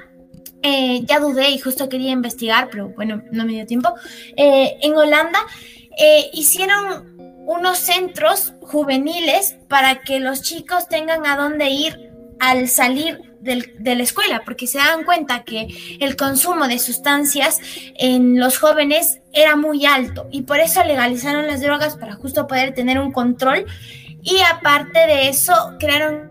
[0.62, 3.94] eh, ya dudé y justo quería investigar, pero bueno, no me dio tiempo.
[4.36, 5.40] Eh, en Holanda
[5.98, 7.16] eh, hicieron
[7.46, 14.04] unos centros juveniles para que los chicos tengan a dónde ir al salir de la
[14.04, 15.68] escuela, porque se dan cuenta que
[16.02, 17.62] el consumo de sustancias
[17.96, 22.74] en los jóvenes era muy alto y por eso legalizaron las drogas para justo poder
[22.74, 23.66] tener un control.
[24.22, 26.27] Y aparte de eso crearon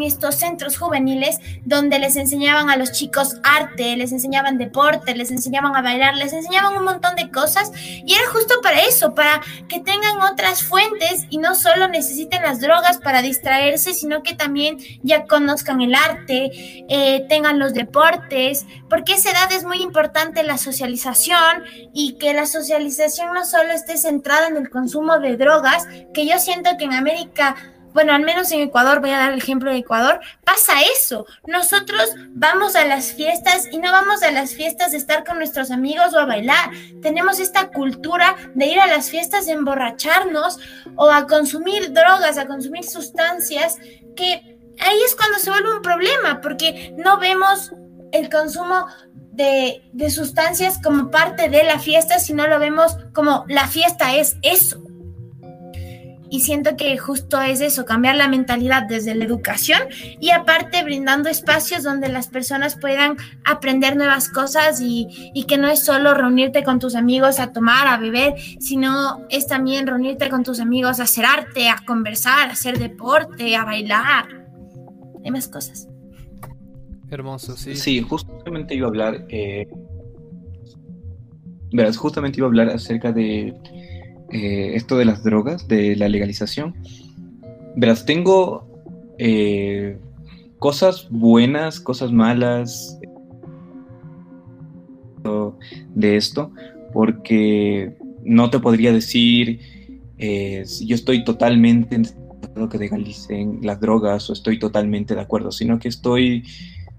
[0.00, 5.74] estos centros juveniles donde les enseñaban a los chicos arte, les enseñaban deporte, les enseñaban
[5.76, 7.72] a bailar, les enseñaban un montón de cosas.
[7.76, 12.60] Y era justo para eso, para que tengan otras fuentes y no solo necesiten las
[12.60, 16.50] drogas para distraerse, sino que también ya conozcan el arte,
[16.88, 22.46] eh, tengan los deportes, porque esa edad es muy importante la socialización y que la
[22.46, 26.92] socialización no solo esté centrada en el consumo de drogas, que yo siento que en
[26.92, 27.56] América
[27.92, 31.26] bueno, al menos en Ecuador, voy a dar el ejemplo de Ecuador, pasa eso.
[31.46, 35.70] Nosotros vamos a las fiestas y no vamos a las fiestas de estar con nuestros
[35.70, 36.70] amigos o a bailar.
[37.02, 40.58] Tenemos esta cultura de ir a las fiestas de emborracharnos
[40.96, 43.76] o a consumir drogas, a consumir sustancias,
[44.16, 47.72] que ahí es cuando se vuelve un problema, porque no vemos
[48.12, 48.86] el consumo
[49.32, 54.36] de, de sustancias como parte de la fiesta, sino lo vemos como la fiesta es
[54.42, 54.82] eso.
[56.30, 59.80] Y siento que justo es eso, cambiar la mentalidad desde la educación
[60.20, 65.68] y aparte brindando espacios donde las personas puedan aprender nuevas cosas y, y, que no
[65.68, 70.42] es solo reunirte con tus amigos a tomar, a beber, sino es también reunirte con
[70.42, 74.26] tus amigos a hacer arte, a conversar, a hacer deporte, a bailar.
[75.24, 75.88] Hay más cosas.
[77.10, 77.74] Hermoso, sí.
[77.74, 79.66] Sí, justamente iba a hablar, eh,
[81.72, 83.54] verás, justamente iba a hablar acerca de
[84.30, 86.74] eh, esto de las drogas, de la legalización.
[87.76, 88.66] Verás, tengo
[89.18, 89.98] eh,
[90.58, 92.98] cosas buenas, cosas malas
[95.94, 96.52] de esto,
[96.92, 99.60] porque no te podría decir
[100.18, 102.00] eh, si yo estoy totalmente
[102.58, 106.44] acuerdo que legalicen las drogas o estoy totalmente de acuerdo, sino que estoy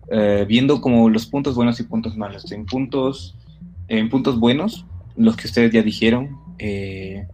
[0.09, 2.51] eh, viendo como los puntos buenos y puntos malos.
[2.51, 3.37] En puntos,
[3.87, 4.85] en puntos buenos,
[5.17, 7.27] los que ustedes ya dijeron, eh,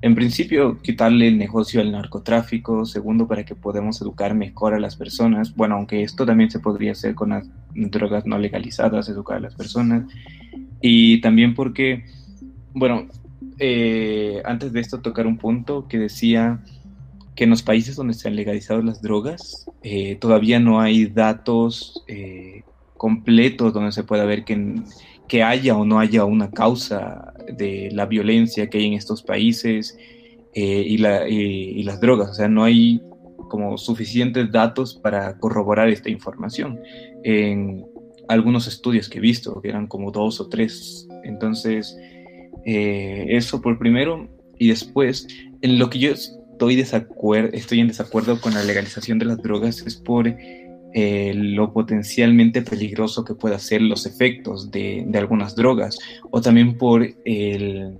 [0.00, 2.86] en principio, quitarle el negocio al narcotráfico.
[2.86, 5.56] Segundo, para que podamos educar mejor a las personas.
[5.56, 9.56] Bueno, aunque esto también se podría hacer con las drogas no legalizadas, educar a las
[9.56, 10.04] personas.
[10.80, 12.04] Y también porque,
[12.74, 13.08] bueno,
[13.58, 16.60] eh, antes de esto tocar un punto que decía
[17.34, 22.04] que en los países donde se han legalizado las drogas eh, todavía no hay datos
[22.96, 24.74] completos donde se pueda ver que,
[25.28, 29.96] que haya o no haya una causa de la violencia que hay en estos países
[30.54, 32.30] eh, y, la, y, las drogas.
[32.30, 33.00] O sea, no hay
[33.48, 36.80] como suficientes datos para corroborar esta información.
[37.24, 37.86] En
[38.28, 41.08] algunos estudios que he visto, que eran como dos o tres.
[41.24, 41.96] Entonces,
[42.64, 44.28] eh, eso por primero.
[44.58, 45.28] Y después,
[45.62, 49.82] en lo que yo estoy, desacuerdo, estoy en desacuerdo con la legalización de las drogas
[49.86, 50.28] es por
[50.94, 55.98] eh, lo potencialmente peligroso que pueden ser los efectos de, de, algunas drogas
[56.30, 57.98] o también por el,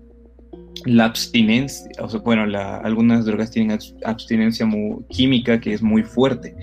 [0.84, 6.03] la abstinencia, o sea, bueno, la, algunas drogas tienen abstinencia muy, química que es muy
[6.03, 6.55] fuerte,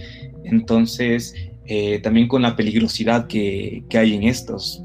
[0.43, 4.81] entonces eh, también con la peligrosidad que, que hay en estos.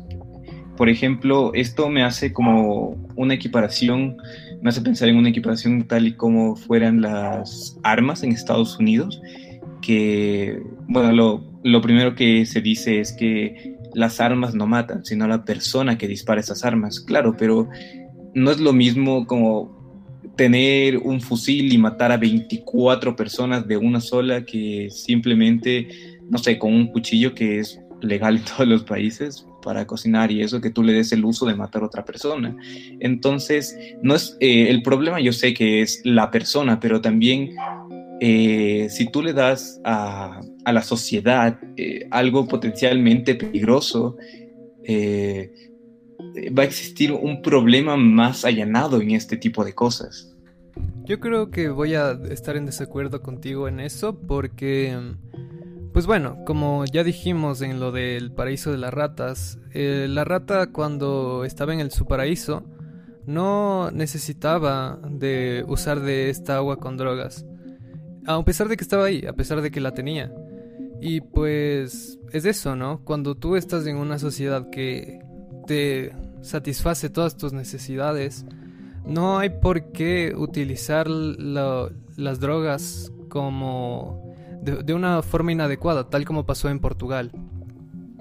[0.76, 4.16] Por ejemplo, esto me hace como una equiparación,
[4.62, 9.20] me hace pensar en una equiparación tal y como fueran las armas en Estados Unidos,
[9.82, 15.44] que, bueno, lo, primero que se dice es que las armas no matan, sino la
[15.44, 17.68] persona que dispara esas armas, claro, pero
[18.34, 19.78] no es lo mismo como
[20.36, 25.86] tener un fusil y matar a 24 personas de una sola que simplemente,
[26.28, 30.42] no sé, con un cuchillo que es legal en todos los países para cocinar y
[30.42, 32.56] eso que tú le des el uso de matar a otra persona.
[32.98, 37.54] Entonces, no es eh, el problema yo sé que es la persona, pero también
[38.22, 44.18] eh, si tú le das a, la sociedad eh, algo potencialmente peligroso,
[44.84, 45.50] eh,
[46.56, 50.36] va a existir un problema más allanado en este tipo de cosas.
[51.04, 54.96] Yo creo que voy a estar en desacuerdo contigo en eso porque,
[55.94, 61.44] pues bueno, como ya dijimos en lo del paraíso de las ratas, la rata cuando
[61.46, 62.64] estaba en el su paraíso
[63.26, 67.46] no necesitaba de usar de esta agua con drogas
[68.36, 70.32] a pesar de que estaba ahí, a pesar de que la tenía.
[71.00, 73.02] Y pues es eso, ¿no?
[73.04, 75.20] Cuando tú estás en una sociedad que
[75.66, 76.12] te
[76.42, 78.44] satisface todas tus necesidades,
[79.04, 86.68] no hay por qué utilizar las drogas como de, una forma inadecuada, tal como pasó
[86.68, 87.32] en Portugal.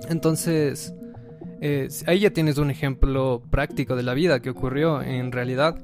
[0.07, 0.93] Entonces,
[1.61, 5.77] eh, ahí ya tienes un ejemplo práctico de la vida que ocurrió en realidad.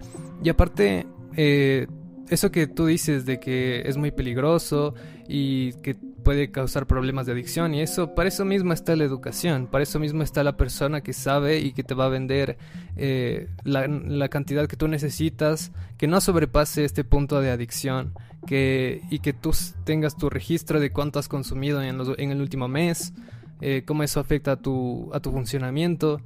[0.43, 1.05] Y aparte,
[1.35, 1.87] eh,
[2.29, 4.93] eso que tú dices de que es muy peligroso
[5.27, 9.67] y que puede causar problemas de adicción y eso, para eso mismo está la educación,
[9.67, 12.57] para eso mismo está la persona que sabe y que te va a vender
[12.97, 18.13] eh, la, cantidad que tú necesitas, que no sobrepase este punto de adicción
[18.47, 19.51] que, y que tú
[19.83, 23.13] tengas tu registro de cuánto has consumido en, en el último mes,
[23.61, 26.21] eh, cómo eso afecta a tu, a tu funcionamiento.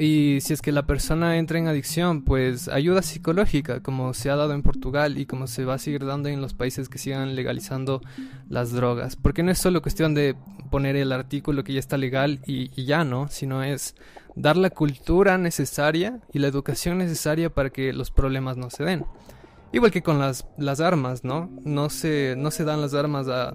[0.00, 4.36] Y si es que la persona entra en adicción, pues ayuda psicológica, como se ha
[4.36, 7.34] dado en Portugal y como se va a seguir dando en los países que sigan
[7.34, 8.00] legalizando
[8.48, 9.16] las drogas.
[9.16, 10.36] Porque no es solo cuestión de
[10.70, 13.94] poner el artículo que ya está legal y, ya no, sino es
[14.36, 19.04] dar la cultura necesaria y la educación necesaria para que los problemas no se den.
[19.70, 21.50] Igual que con las, las armas, ¿no?
[21.62, 23.54] No se, no se dan las armas a,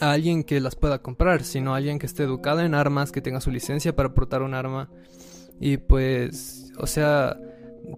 [0.00, 3.22] a alguien que las pueda comprar, sino a alguien que esté educado en armas, que
[3.22, 4.90] tenga su licencia para portar un arma
[5.60, 7.38] y pues, o sea,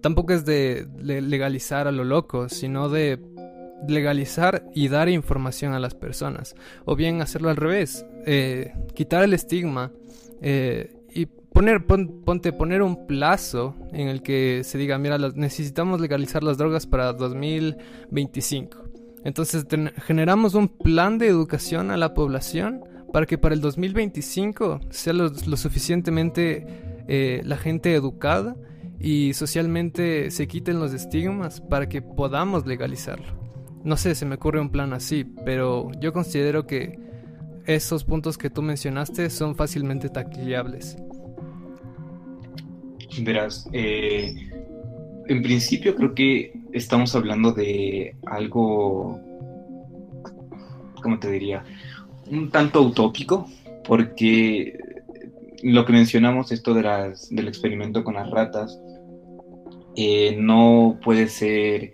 [0.01, 3.19] tampoco es de legalizar a lo loco, sino de
[3.87, 6.55] legalizar y dar información a las personas.
[6.85, 9.91] O bien hacerlo al revés, eh, quitar el estigma
[10.41, 16.43] eh, y poner, ponte, poner un plazo en el que se diga, mira, necesitamos legalizar
[16.43, 18.77] las drogas para 2025.
[19.23, 22.81] Entonces generamos un plan de educación a la población
[23.13, 26.65] para que para el 2025 sea lo suficientemente
[27.07, 28.55] eh, la gente educada
[28.99, 33.39] y socialmente se quiten los estigmas para que podamos legalizarlo.
[33.83, 36.99] No sé, se me ocurre un plan así, pero yo considero que
[37.65, 40.97] esos puntos que tú mencionaste son fácilmente taquillables.
[43.21, 44.33] Verás, eh,
[45.27, 49.19] en principio creo que estamos hablando de algo,
[51.01, 51.63] ¿cómo te diría?
[52.29, 53.47] Un tanto utópico,
[53.83, 54.77] porque
[55.63, 58.79] lo que mencionamos, esto de las, del experimento con las ratas,
[59.95, 61.91] eh, no puede ser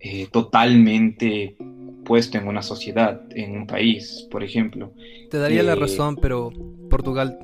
[0.00, 1.56] eh, totalmente
[2.04, 4.92] puesto en una sociedad, en un país, por ejemplo.
[5.30, 6.50] Te daría la eh, razón, pero
[6.88, 7.38] Portugal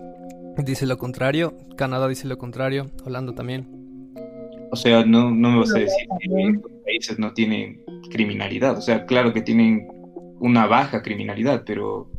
[0.59, 3.69] dice lo contrario, Canadá dice lo contrario, Holanda también.
[4.71, 8.79] O sea, no, no me vas a decir que los países no tienen criminalidad.
[8.79, 9.87] O sea, claro que tienen
[10.41, 12.11] una baja criminalidad, pero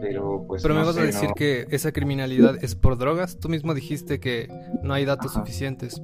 [0.00, 0.62] pero pues...
[0.62, 3.38] Pero me vas a decir que esa criminalidad es por drogas.
[3.38, 4.48] Tú mismo dijiste que
[4.82, 6.00] no hay datos suficientes.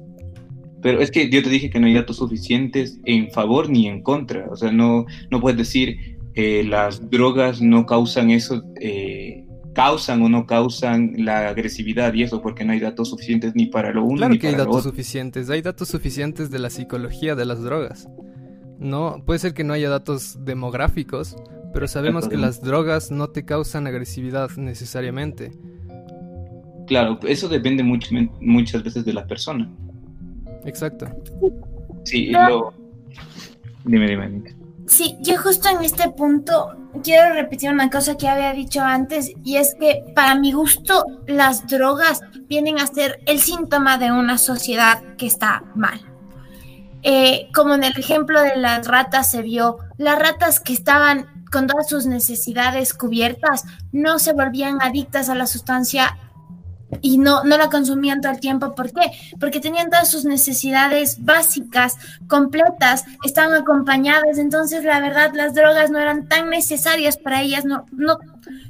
[0.81, 4.03] Pero es que yo te dije que no hay datos suficientes en favor ni en
[4.03, 4.47] contra.
[4.49, 10.29] O sea, no, no puedes decir eh, las drogas no causan eso, eh, causan o
[10.29, 14.17] no causan la agresividad y eso porque no hay datos suficientes ni para lo uno
[14.17, 15.49] claro ni que hay datos suficientes.
[15.49, 18.07] Hay datos suficientes de la psicología de las drogas.
[18.79, 21.37] No, puede ser que no haya datos demográficos,
[21.73, 25.51] pero sabemos que las drogas no te causan agresividad necesariamente.
[26.87, 29.69] Claro, eso depende muchas veces de la persona.
[30.65, 31.07] Exacto.
[32.03, 32.73] Sí, lo...
[33.85, 34.43] Dime, dime,
[34.85, 39.55] Sí, yo justo en este punto quiero repetir una cosa que había dicho antes y
[39.55, 45.01] es que para mi gusto las drogas vienen a ser el síntoma de una sociedad
[45.17, 46.01] que está mal.
[47.01, 51.67] Eh, como en el ejemplo de las ratas se vio, las ratas que estaban con
[51.67, 56.17] todas sus necesidades cubiertas, no se volvían adictas a la sustancia
[57.01, 58.73] y no, no la consumían todo el tiempo.
[58.73, 59.11] ¿Por qué?
[59.39, 61.95] Porque tenían todas sus necesidades básicas,
[62.27, 64.39] completas, estaban acompañadas.
[64.39, 68.17] Entonces, la verdad, las drogas no eran tan necesarias para ellas, no, no,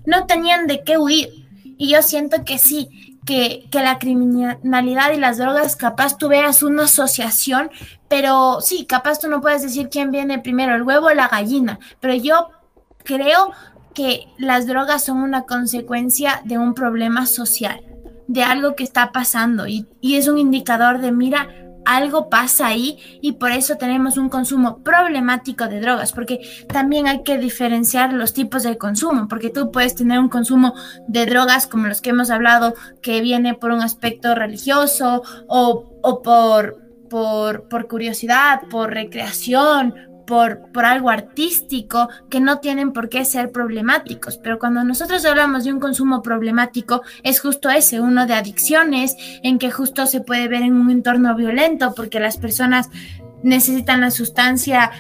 [0.06, 1.30] no tenían de qué huir.
[1.78, 6.64] Y yo siento que sí, que, que, la criminalidad y las drogas, capaz tú veas
[6.64, 7.72] una asociación,
[8.10, 11.80] pero sí, capaz tú no puedes decir quién viene primero, el huevo o la gallina,
[12.02, 12.50] pero yo
[13.04, 13.52] creo
[13.94, 17.82] que las drogas son una consecuencia de un problema social,
[18.28, 21.50] de algo que está pasando y, es un indicador de, mira,
[21.86, 27.24] algo pasa ahí y por eso tenemos un consumo problemático de drogas, porque también hay
[27.24, 30.74] que diferenciar los tipos de consumo, porque tú puedes tener un consumo
[31.08, 36.80] de drogas como los que hemos hablado, que viene por un aspecto religioso o, por,
[37.10, 39.94] por, por curiosidad, por recreación,
[40.26, 44.38] por, por, algo artístico que no tienen por qué ser problemáticos.
[44.38, 49.60] Pero cuando nosotros hablamos de un consumo problemático, es justo ese, uno de adicciones, en
[49.60, 52.90] que justo se puede ver en un entorno violento porque las personas
[53.44, 54.92] necesitan la sustancia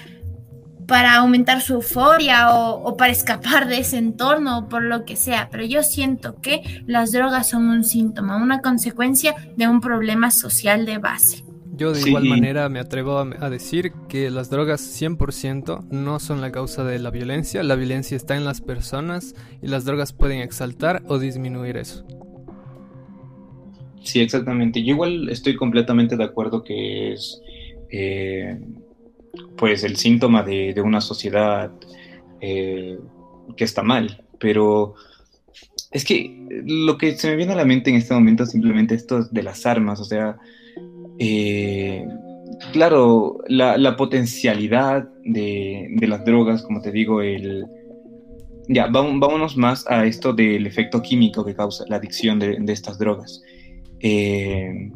[0.87, 5.15] para aumentar su euforia o, o para escapar de ese entorno o por lo que
[5.15, 5.47] sea.
[5.49, 10.85] Pero yo siento que las drogas son un síntoma, una consecuencia de un problema social
[10.85, 11.45] de base.
[11.75, 16.51] Yo de igual manera me atrevo a, decir que las drogas 100% no son la
[16.51, 21.01] causa de la violencia, la violencia está en las personas y las drogas pueden exaltar
[21.07, 22.05] o disminuir eso.
[24.03, 24.83] Sí, exactamente.
[24.83, 27.41] Yo igual estoy completamente de acuerdo que es
[27.89, 28.59] eh,
[29.57, 31.71] pues el síntoma de, una sociedad
[32.39, 32.99] eh,
[33.57, 34.93] que está mal, pero
[35.91, 38.93] es que lo que se me viene a la mente en este momento es simplemente
[38.93, 40.37] esto de las armas, o sea,
[41.19, 42.05] eh,
[42.71, 47.65] claro, la, potencialidad de, las drogas, como te digo, el...
[48.69, 53.41] Ya, vámonos más a esto del efecto químico que causa la adicción de, estas drogas.
[53.99, 54.89] Eh,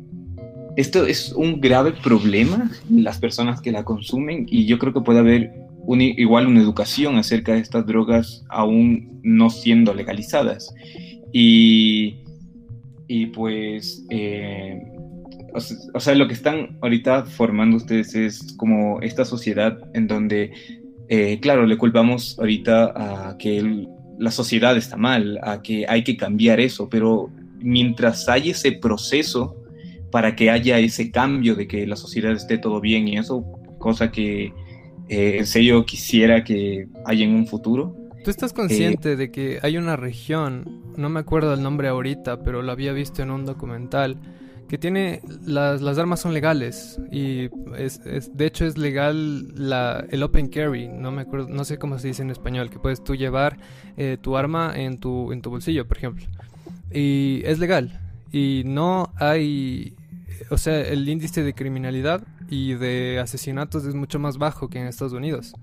[0.77, 5.19] esto es un grave problema las personas que la consumen y yo creo que puede
[5.19, 10.73] haber igual una educación acerca de estas drogas aún no siendo legalizadas.
[11.33, 12.23] Y,
[13.07, 14.81] y pues eh,
[15.53, 20.51] o sea, lo que están ahorita formando ustedes es como esta sociedad en donde,
[21.09, 23.87] eh, claro, le culpamos ahorita a que
[24.19, 27.29] la sociedad está mal, a que hay que cambiar eso, pero
[27.59, 29.55] mientras hay ese proceso
[30.11, 33.43] para que haya ese cambio de que la sociedad esté todo bien y eso,
[33.77, 34.53] cosa que
[35.09, 37.95] eh, en serio quisiera que haya en un futuro.
[38.23, 42.43] ¿Tú estás consciente eh, de que hay una región, no me acuerdo el nombre ahorita,
[42.43, 44.17] pero lo había visto en un documental,
[44.67, 48.01] que tiene las, las armas son legales y es,
[48.35, 52.09] de hecho es legal la, el open carry no me acuerdo no sé cómo se
[52.09, 53.57] dice en español que puedes tú llevar
[53.95, 56.25] eh, tu arma en tu en tu bolsillo por ejemplo.
[56.91, 57.99] Y es legal
[58.31, 59.95] y no hay
[60.49, 64.87] o sea el índice de criminalidad y de asesinatos es mucho más bajo que en
[64.87, 65.53] Estados Unidos.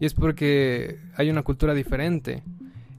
[0.00, 2.42] Y es porque hay una cultura diferente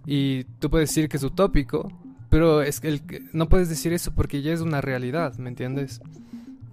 [0.06, 1.92] y tú puedes decir que es utópico
[2.30, 3.02] pero es que el,
[3.34, 6.02] no puedes decir eso porque ya es una realidad, ¿me entiendes?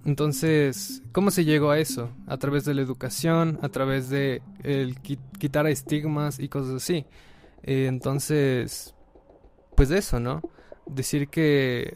[0.05, 2.09] Entonces, ¿cómo se llegó a eso?
[2.27, 7.05] A través de la educación, a través de el quitar estigmas y cosas así.
[7.63, 8.93] Eh, entonces,
[9.75, 10.41] pues eso, ¿no?
[10.85, 11.95] Decir que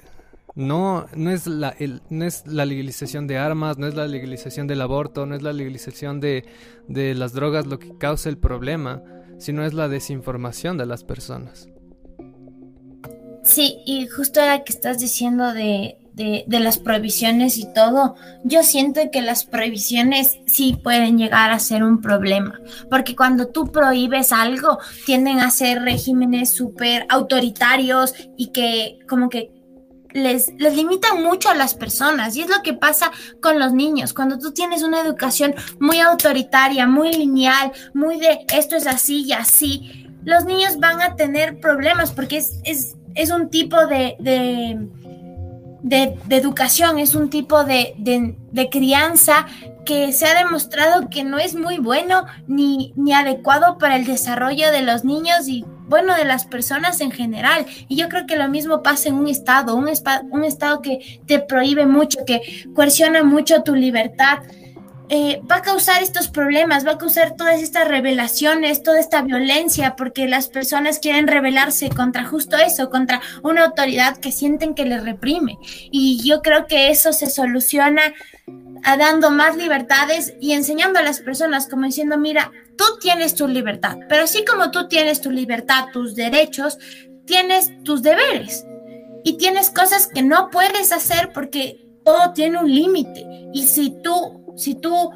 [0.55, 1.75] no, no, es la,
[2.09, 5.51] no es la legalización de armas, no es la legalización del aborto, no es la
[5.51, 6.45] legalización de,
[6.87, 9.03] de las drogas lo que causa el problema,
[9.37, 11.67] sino es la desinformación de las personas.
[13.47, 18.99] Sí, y justo ahora que estás diciendo de, de, las prohibiciones y todo, yo siento
[19.09, 24.79] que las prohibiciones sí pueden llegar a ser un problema, porque cuando tú prohíbes algo,
[25.05, 29.49] tienden a ser regímenes súper autoritarios y que como que
[30.11, 34.13] les, les, limitan mucho a las personas y es lo que pasa con los niños.
[34.13, 39.31] Cuando tú tienes una educación muy autoritaria, muy lineal, muy de esto es así y
[39.31, 46.17] así, los niños van a tener problemas porque es, es es un tipo de, de,
[46.29, 49.47] educación, es un tipo de, de, crianza
[49.85, 54.71] que se ha demostrado que no es muy bueno ni, ni adecuado para el desarrollo
[54.71, 57.65] de los niños y bueno, de las personas en general.
[57.87, 59.89] Y yo creo que lo mismo pasa en un estado, un,
[60.31, 62.41] un estado que te prohíbe mucho, que
[62.75, 64.39] coerciona mucho tu libertad.
[65.09, 69.95] Eh, va a causar estos problemas, va a causar todas estas revelaciones, toda esta violencia,
[69.95, 75.01] porque las personas quieren rebelarse contra justo eso, contra una autoridad que sienten que les
[75.03, 75.57] reprime.
[75.91, 78.01] Y yo creo que eso se soluciona
[78.83, 83.47] a dando más libertades y enseñando a las personas como diciendo, mira, tú tienes tu
[83.47, 86.77] libertad, pero así como tú tienes tu libertad, tus derechos,
[87.25, 88.65] tienes tus deberes
[89.23, 93.25] y tienes cosas que no puedes hacer porque todo tiene un límite.
[93.53, 95.11] Y si tú si tú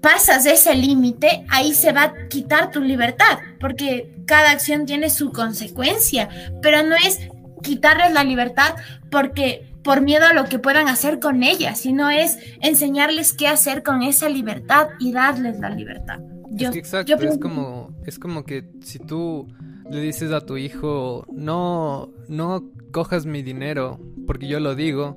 [0.00, 5.32] pasas ese límite, ahí se va a quitar tu libertad, porque cada acción tiene su
[5.32, 6.28] consecuencia,
[6.60, 7.18] pero no es
[7.62, 8.74] quitarles la libertad
[9.10, 13.82] porque por miedo a lo que puedan hacer con ella, sino es enseñarles qué hacer
[13.82, 16.20] con esa libertad y darles la libertad.
[16.58, 19.48] exacto, es como es como que si tú
[19.90, 25.16] le dices a tu hijo, "No, no cojas mi dinero porque yo lo digo",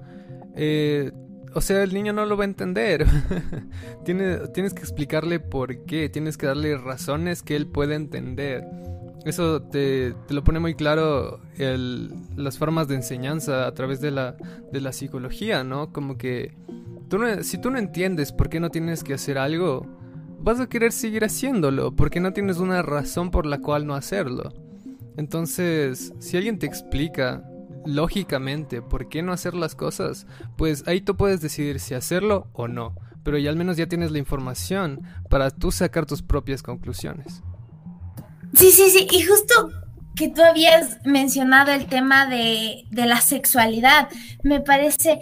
[0.55, 1.11] eh,
[1.55, 3.07] o sea, el niño no lo va a entender.
[4.03, 8.65] tienes, que explicarle por qué, tienes que darle razones que él pueda entender.
[9.23, 14.35] Eso te, lo pone muy claro las formas de enseñanza a través de la,
[14.91, 15.93] psicología, ¿no?
[15.93, 16.53] Como que
[17.41, 19.87] si tú no entiendes por qué no tienes que hacer algo,
[20.41, 24.53] vas a querer seguir haciéndolo, porque no tienes una razón por la cual no hacerlo.
[25.15, 27.49] Entonces, si alguien te explica
[27.85, 30.27] lógicamente por qué no hacer las cosas,
[30.57, 34.11] pues ahí tú puedes decidir si hacerlo o no, pero ya al menos ya tienes
[34.11, 37.43] la información para tú sacar tus propias conclusiones.
[38.53, 39.71] Sí, sí, sí, y justo
[40.15, 44.07] que tú habías mencionado el tema de, de la sexualidad,
[44.43, 45.19] me parece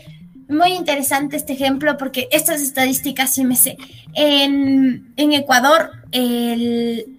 [0.47, 3.77] muy interesante este ejemplo porque estas estadísticas sí me sé.
[4.13, 5.91] En, Ecuador,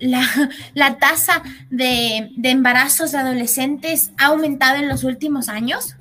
[0.01, 5.97] la, tasa de, de embarazos de adolescentes ha aumentado en los últimos años.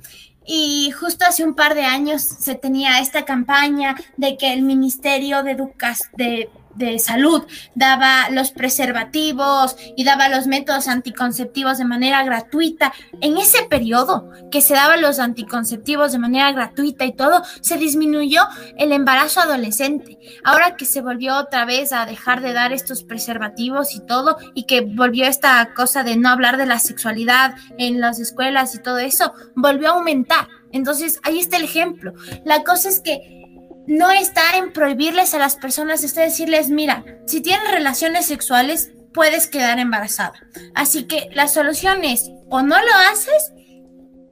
[0.46, 5.42] Y justo hace un par de años se tenía esta campaña de que el Ministerio
[5.42, 7.44] de Educación, de de salud
[7.74, 12.92] daba los preservativos y daba los métodos anticonceptivos de manera gratuita.
[13.20, 18.42] En ese periodo que se daban los anticonceptivos de manera gratuita y todo, se disminuyó
[18.76, 20.18] el embarazo adolescente.
[20.44, 24.64] Ahora que se volvió otra vez a dejar de dar estos preservativos y todo, y
[24.64, 28.98] que volvió esta cosa de no hablar de la sexualidad en las escuelas y todo
[28.98, 30.48] eso, volvió a aumentar.
[30.72, 32.14] Entonces, ahí está el ejemplo.
[32.44, 33.43] La cosa es que
[33.86, 39.46] no está en prohibirles a las personas, está decirles, mira, si tienes relaciones sexuales, puedes
[39.46, 40.34] quedar embarazada.
[40.74, 43.52] Así que la solución es, o no lo haces,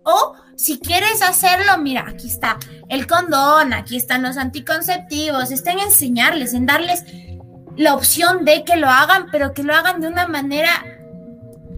[0.04, 5.80] o si quieres hacerlo, mira, aquí está el condón, aquí están los anticonceptivos, está en
[5.80, 7.04] enseñarles, en darles
[7.76, 10.84] la opción de que lo hagan, pero que lo hagan de una manera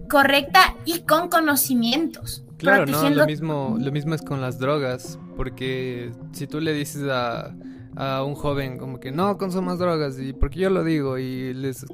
[0.09, 2.44] correcta y con conocimientos.
[2.57, 7.03] Claro, no, lo mismo, lo mismo es con las drogas, porque si tú le dices
[7.09, 7.53] a,
[7.95, 11.85] a un joven como que no consumas drogas y porque yo lo digo y les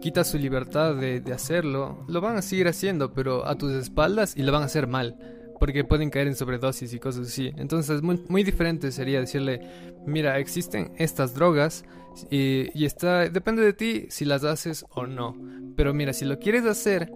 [0.00, 4.36] quita su libertad de, de, hacerlo, lo van a seguir haciendo, pero a tus espaldas
[4.36, 5.16] y lo van a hacer mal,
[5.60, 7.52] porque pueden caer en sobredosis y cosas así.
[7.56, 9.60] Entonces muy, muy diferente sería decirle,
[10.06, 11.84] mira, existen estas drogas
[12.30, 15.36] y, y está, depende de ti si las haces o no.
[15.76, 17.12] Pero mira, si lo quieres hacer,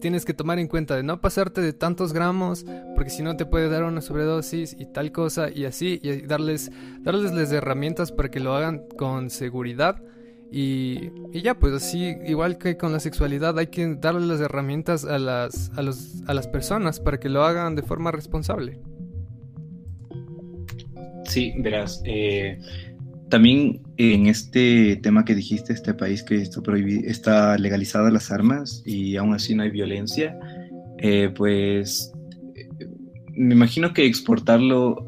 [0.00, 3.46] tienes que tomar en cuenta de no pasarte de tantos gramos, porque si no te
[3.46, 6.70] puede dar una sobredosis y tal cosa y así, y darles,
[7.00, 10.02] darles las herramientas para que lo hagan con seguridad.
[10.52, 15.04] Y, y, ya, pues así, igual que con la sexualidad, hay que darle las herramientas
[15.04, 18.80] a las, a, los, a las personas para que lo hagan de forma responsable.
[21.26, 22.58] Sí, verás, eh,
[23.30, 29.32] también en este tema que dijiste, este país que está, está las armas y aún
[29.32, 30.38] así no hay violencia,
[30.98, 32.12] eh, pues
[33.28, 35.06] me imagino que exportarlo,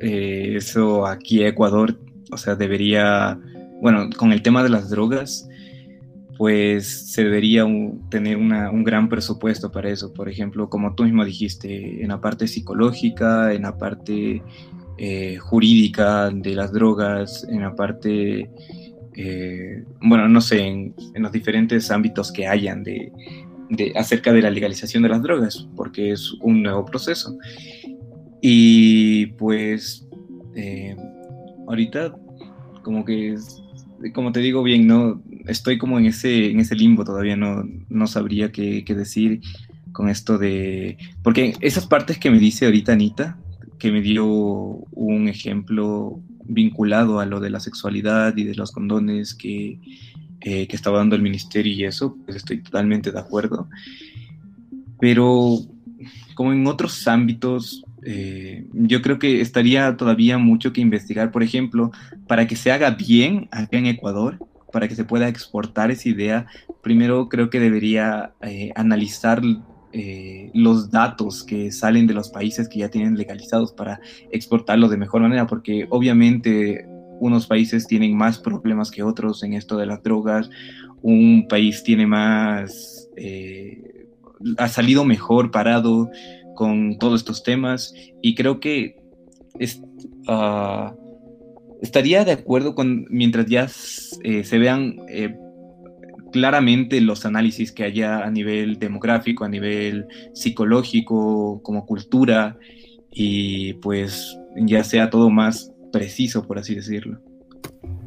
[0.00, 2.00] eh, eso aquí a Ecuador,
[2.32, 3.38] o sea, debería,
[3.80, 5.48] bueno, con el tema de las drogas,
[6.40, 7.66] pues se debería
[8.08, 10.14] tener un gran presupuesto para eso.
[10.14, 14.42] Por ejemplo, como tú mismo dijiste, en la parte psicológica, en la parte
[15.02, 18.50] eh, jurídica de las drogas, en la parte,
[19.16, 23.10] eh, bueno, no sé, en, los diferentes ámbitos que hayan de,
[23.94, 27.34] acerca de la legalización de las drogas, porque es un nuevo proceso.
[28.42, 30.06] Y pues,
[30.54, 30.94] eh,
[31.66, 32.14] ahorita,
[32.82, 33.36] como que,
[34.12, 38.06] como te digo bien, no estoy como en ese, en ese limbo, todavía no, no
[38.06, 39.40] sabría qué, qué decir
[39.92, 43.38] con esto de, porque esas partes que me dice ahorita Anita,
[43.80, 49.34] que me dio un ejemplo vinculado a lo de la sexualidad y de los condones
[49.34, 49.80] que,
[50.40, 53.68] eh, que estaba dando el ministerio y eso, pues estoy totalmente de acuerdo.
[55.00, 55.58] Pero
[56.34, 61.90] como en otros ámbitos, eh, yo creo que estaría todavía mucho que investigar, por ejemplo,
[62.26, 64.38] para que se haga bien acá en Ecuador,
[64.72, 66.46] para que se pueda exportar esa idea,
[66.82, 69.42] primero creo que debería eh, analizar
[69.92, 74.96] eh, los datos que salen de los países que ya tienen legalizados para exportarlo de
[74.96, 76.86] mejor manera, porque obviamente
[77.18, 80.48] unos países tienen más problemas que otros en esto de las drogas,
[81.02, 84.06] un país tiene más, eh,
[84.58, 86.08] ha salido mejor parado
[86.54, 88.96] con todos estos temas y creo que
[90.28, 90.94] ah,
[91.82, 93.66] estaría de acuerdo con mientras ya
[94.22, 94.98] eh, se vean
[96.30, 102.56] claramente los análisis que haya a nivel demográfico, a nivel psicológico, como cultura,
[103.10, 107.20] y pues ya sea todo más preciso, por así decirlo.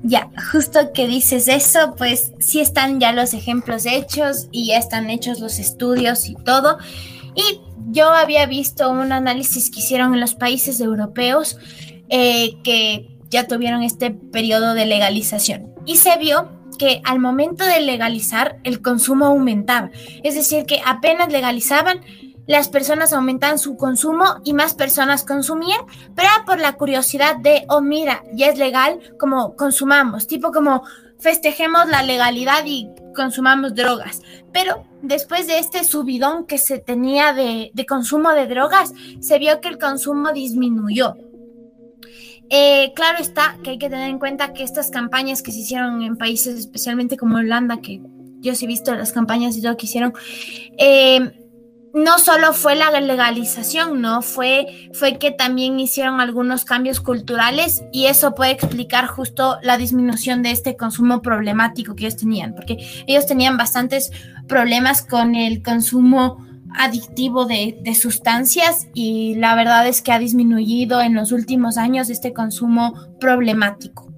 [0.03, 5.09] Ya, justo que dices eso, pues sí están ya los ejemplos hechos y ya están
[5.09, 6.77] hechos los estudios y todo.
[7.35, 11.57] Y yo había visto un análisis que hicieron en los países europeos
[12.09, 15.73] eh, que ya tuvieron este periodo de legalización.
[15.85, 19.91] Y se vio que al momento de legalizar el consumo aumentaba.
[20.23, 22.01] Es decir, que apenas legalizaban,
[22.47, 25.81] las personas aumentaban su consumo y más personas consumían,
[26.15, 30.83] pero por la curiosidad de, oh mira, ya es legal, como consumamos, tipo como
[31.19, 34.21] festejemos la legalidad y consumamos drogas.
[34.51, 39.69] Pero después de este subidón que se tenía de, consumo de drogas, se vio que
[39.69, 41.15] el consumo disminuyó.
[42.49, 46.03] Eh, claro está que hay que tener en cuenta que estas campañas que se hicieron
[46.03, 48.01] en países especialmente como Holanda, que
[48.39, 50.13] yo sí he visto las campañas y todo que hicieron,
[50.77, 51.31] eh,
[51.93, 54.23] no solo fue la legalización, ¿no?
[54.23, 60.41] Fue, fue que también hicieron algunos cambios culturales y eso puede explicar justo la disminución
[60.41, 64.11] de este consumo problemático que ellos tenían, porque ellos tenían bastantes
[64.47, 66.43] problemas con el consumo
[66.77, 72.09] adictivo de, de sustancias y la verdad es que ha disminuido en los últimos años
[72.09, 74.13] este consumo problemático.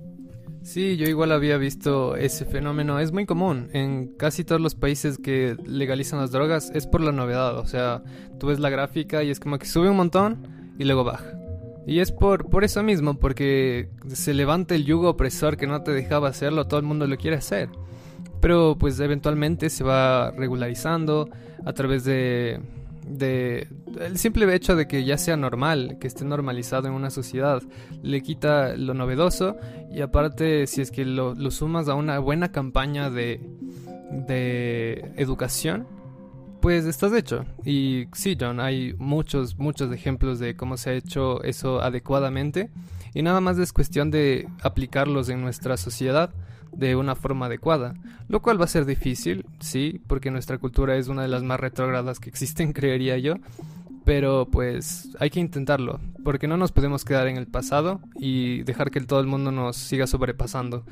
[0.65, 2.99] Sí, yo igual había visto ese fenómeno.
[2.99, 6.71] Es muy común en casi todos los países que legalizan las drogas.
[6.73, 7.59] Es por la novedad.
[7.59, 8.01] O sea,
[8.39, 11.35] tú ves la gráfica y es como que sube un montón y luego baja.
[11.85, 15.91] Y es por, por eso mismo, porque se levanta el yugo opresor que no te
[15.91, 17.69] dejaba hacerlo, todo el mundo lo quiere hacer.
[18.45, 21.27] Pero pues eventualmente se va regularizando
[21.65, 22.61] a través de
[23.99, 27.63] el simple hecho de que ya sea normal, que esté normalizado en una sociedad,
[28.03, 29.57] le quita lo novedoso
[29.91, 33.41] y aparte si es que lo, sumas a una buena campaña de,
[34.11, 35.87] de educación,
[36.61, 37.45] pues estás hecho.
[37.63, 42.69] Y sí, John, hay muchos, muchos ejemplos de cómo se ha hecho eso adecuadamente
[43.15, 46.29] y nada más es cuestión de aplicarlos en nuestra sociedad
[46.75, 47.93] de una forma adecuada,
[48.27, 51.59] lo cual va a ser difícil, sí, porque nuestra cultura es una de las más
[51.59, 53.35] retrógradas que existen, creería yo,
[54.03, 58.91] pero pues hay que intentarlo, porque no nos podemos quedar en el pasado y dejar
[58.91, 60.85] que todo el mundo nos siga sobrepasando.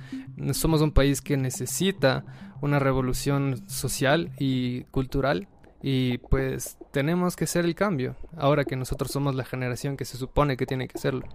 [0.54, 2.26] Somos un país que necesita
[2.62, 5.48] una revolución social y cultural
[5.82, 10.18] y pues tenemos que hacer el cambio, ahora que nosotros somos la generación que se
[10.18, 11.28] supone que tiene que hacerlo.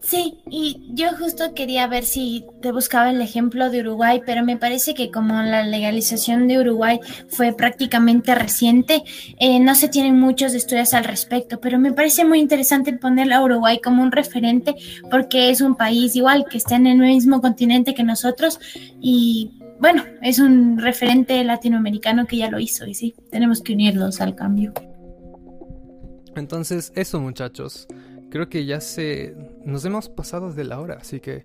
[0.00, 4.56] Sí, y yo justo quería ver si te buscaba el ejemplo de Uruguay, pero me
[4.56, 9.02] parece que como la legalización de Uruguay fue prácticamente reciente,
[9.40, 13.42] eh, no se tienen muchos estudios al respecto, pero me parece muy interesante poner a
[13.42, 14.76] Uruguay como un referente
[15.10, 18.60] porque es un país igual que está en el mismo continente que nosotros
[19.00, 24.20] y bueno, es un referente latinoamericano que ya lo hizo y sí, tenemos que unirlos
[24.20, 24.72] al cambio.
[26.36, 27.88] Entonces, eso muchachos
[28.30, 31.44] creo que ya se nos hemos pasado de la hora, así que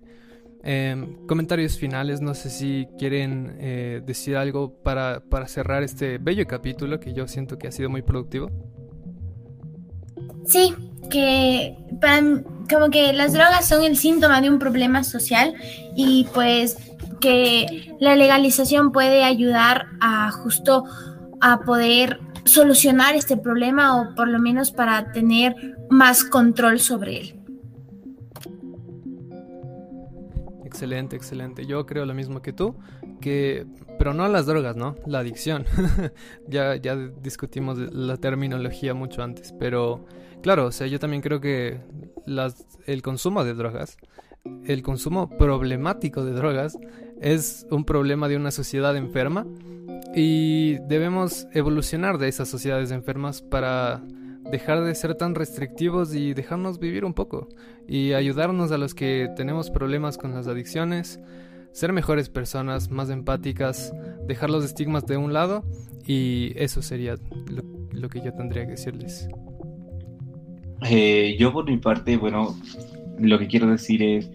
[0.62, 6.46] em, comentarios finales, no sé si quieren eh, decir algo para, para, cerrar este bello
[6.46, 8.50] capítulo que yo siento que ha sido muy productivo.
[10.44, 10.74] Sí,
[11.10, 11.76] que
[12.70, 15.54] como que las drogas son el síntoma de un problema social
[15.94, 16.76] y pues
[17.20, 20.84] que la legalización puede ayudar a justo
[21.42, 27.40] a poder solucionar este problema o por lo menos para tener más control sobre él.
[30.64, 31.66] Excelente, excelente.
[31.66, 32.76] Yo creo lo mismo que tú,
[33.20, 33.66] que
[33.98, 34.96] pero no las drogas, ¿no?
[35.06, 35.64] La adicción.
[36.48, 40.06] ya ya discutimos la terminología mucho antes, pero
[40.42, 41.80] claro, o sea, yo también creo que
[42.24, 43.96] las, el consumo de drogas,
[44.64, 46.78] el consumo problemático de drogas
[47.20, 49.46] es un problema de una sociedad enferma
[50.14, 54.02] y debemos evolucionar de esas sociedades enfermas para
[54.50, 57.48] dejar de ser tan restrictivos y dejarnos vivir un poco
[57.88, 61.20] y ayudarnos a los que tenemos problemas con las adicciones,
[61.72, 63.92] ser mejores personas, más empáticas,
[64.26, 65.64] dejar los estigmas de un lado
[66.06, 67.14] y eso sería
[67.92, 69.28] lo, que yo tendría que decirles.
[70.84, 72.56] Eh, yo por mi parte, bueno,
[73.18, 74.30] lo que quiero decir es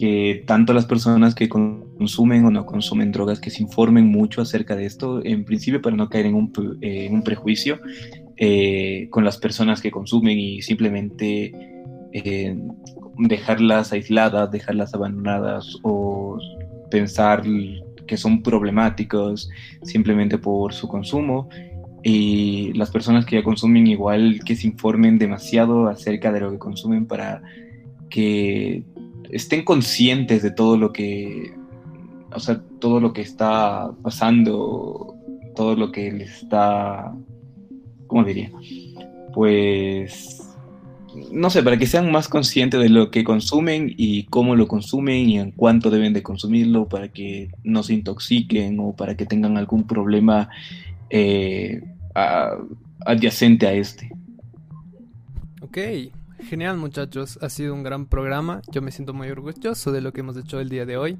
[0.00, 4.74] que tanto las personas que consumen o no consumen drogas, que se informen mucho acerca
[4.74, 6.50] de esto, en principio para no caer en un,
[6.80, 7.78] en un prejuicio
[8.38, 11.52] eh, con las personas que consumen y simplemente
[12.14, 12.58] eh,
[13.18, 16.38] dejarlas aisladas, dejarlas abandonadas o
[16.90, 17.42] pensar
[18.06, 19.50] que son problemáticos
[19.82, 21.50] simplemente por su consumo.
[22.02, 26.58] Y las personas que ya consumen igual que se informen demasiado acerca de lo que
[26.58, 27.42] consumen para
[28.08, 28.82] que
[29.32, 31.52] estén conscientes de todo lo que,
[32.32, 35.14] o sea, todo lo que está pasando,
[35.54, 37.12] todo lo que les está,
[38.06, 38.50] ¿cómo diría?
[39.32, 40.48] Pues,
[41.32, 45.28] no sé, para que sean más conscientes de lo que consumen y cómo lo consumen
[45.28, 49.56] y en cuánto deben de consumirlo para que no se intoxiquen o para que tengan
[49.56, 50.48] algún problema
[51.10, 51.82] eh,
[53.04, 54.10] adyacente a este.
[55.62, 55.78] Ok,
[56.48, 60.20] Genial muchachos, ha sido un gran programa, yo me siento muy orgulloso de lo que
[60.20, 61.18] hemos hecho el día de hoy.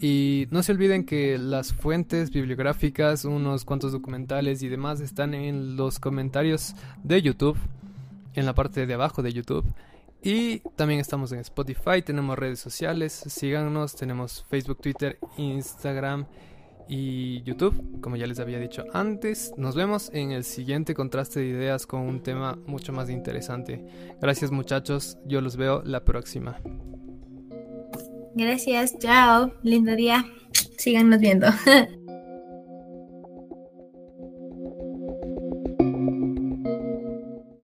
[0.00, 5.76] Y no se olviden que las fuentes bibliográficas, unos cuantos documentales y demás están en
[5.76, 7.56] los comentarios de YouTube,
[8.34, 9.64] en la parte de abajo de YouTube.
[10.22, 16.26] Y también estamos en Spotify, tenemos redes sociales, síganos, tenemos Facebook, Twitter, Instagram
[16.88, 19.52] y YouTube, como ya les había dicho antes.
[19.56, 23.84] Nos vemos en el siguiente contraste de ideas con un tema mucho más interesante.
[24.20, 26.60] Gracias muchachos, yo los veo la próxima.
[28.34, 30.24] Gracias, chao, lindo día.
[30.76, 31.48] Síganos viendo.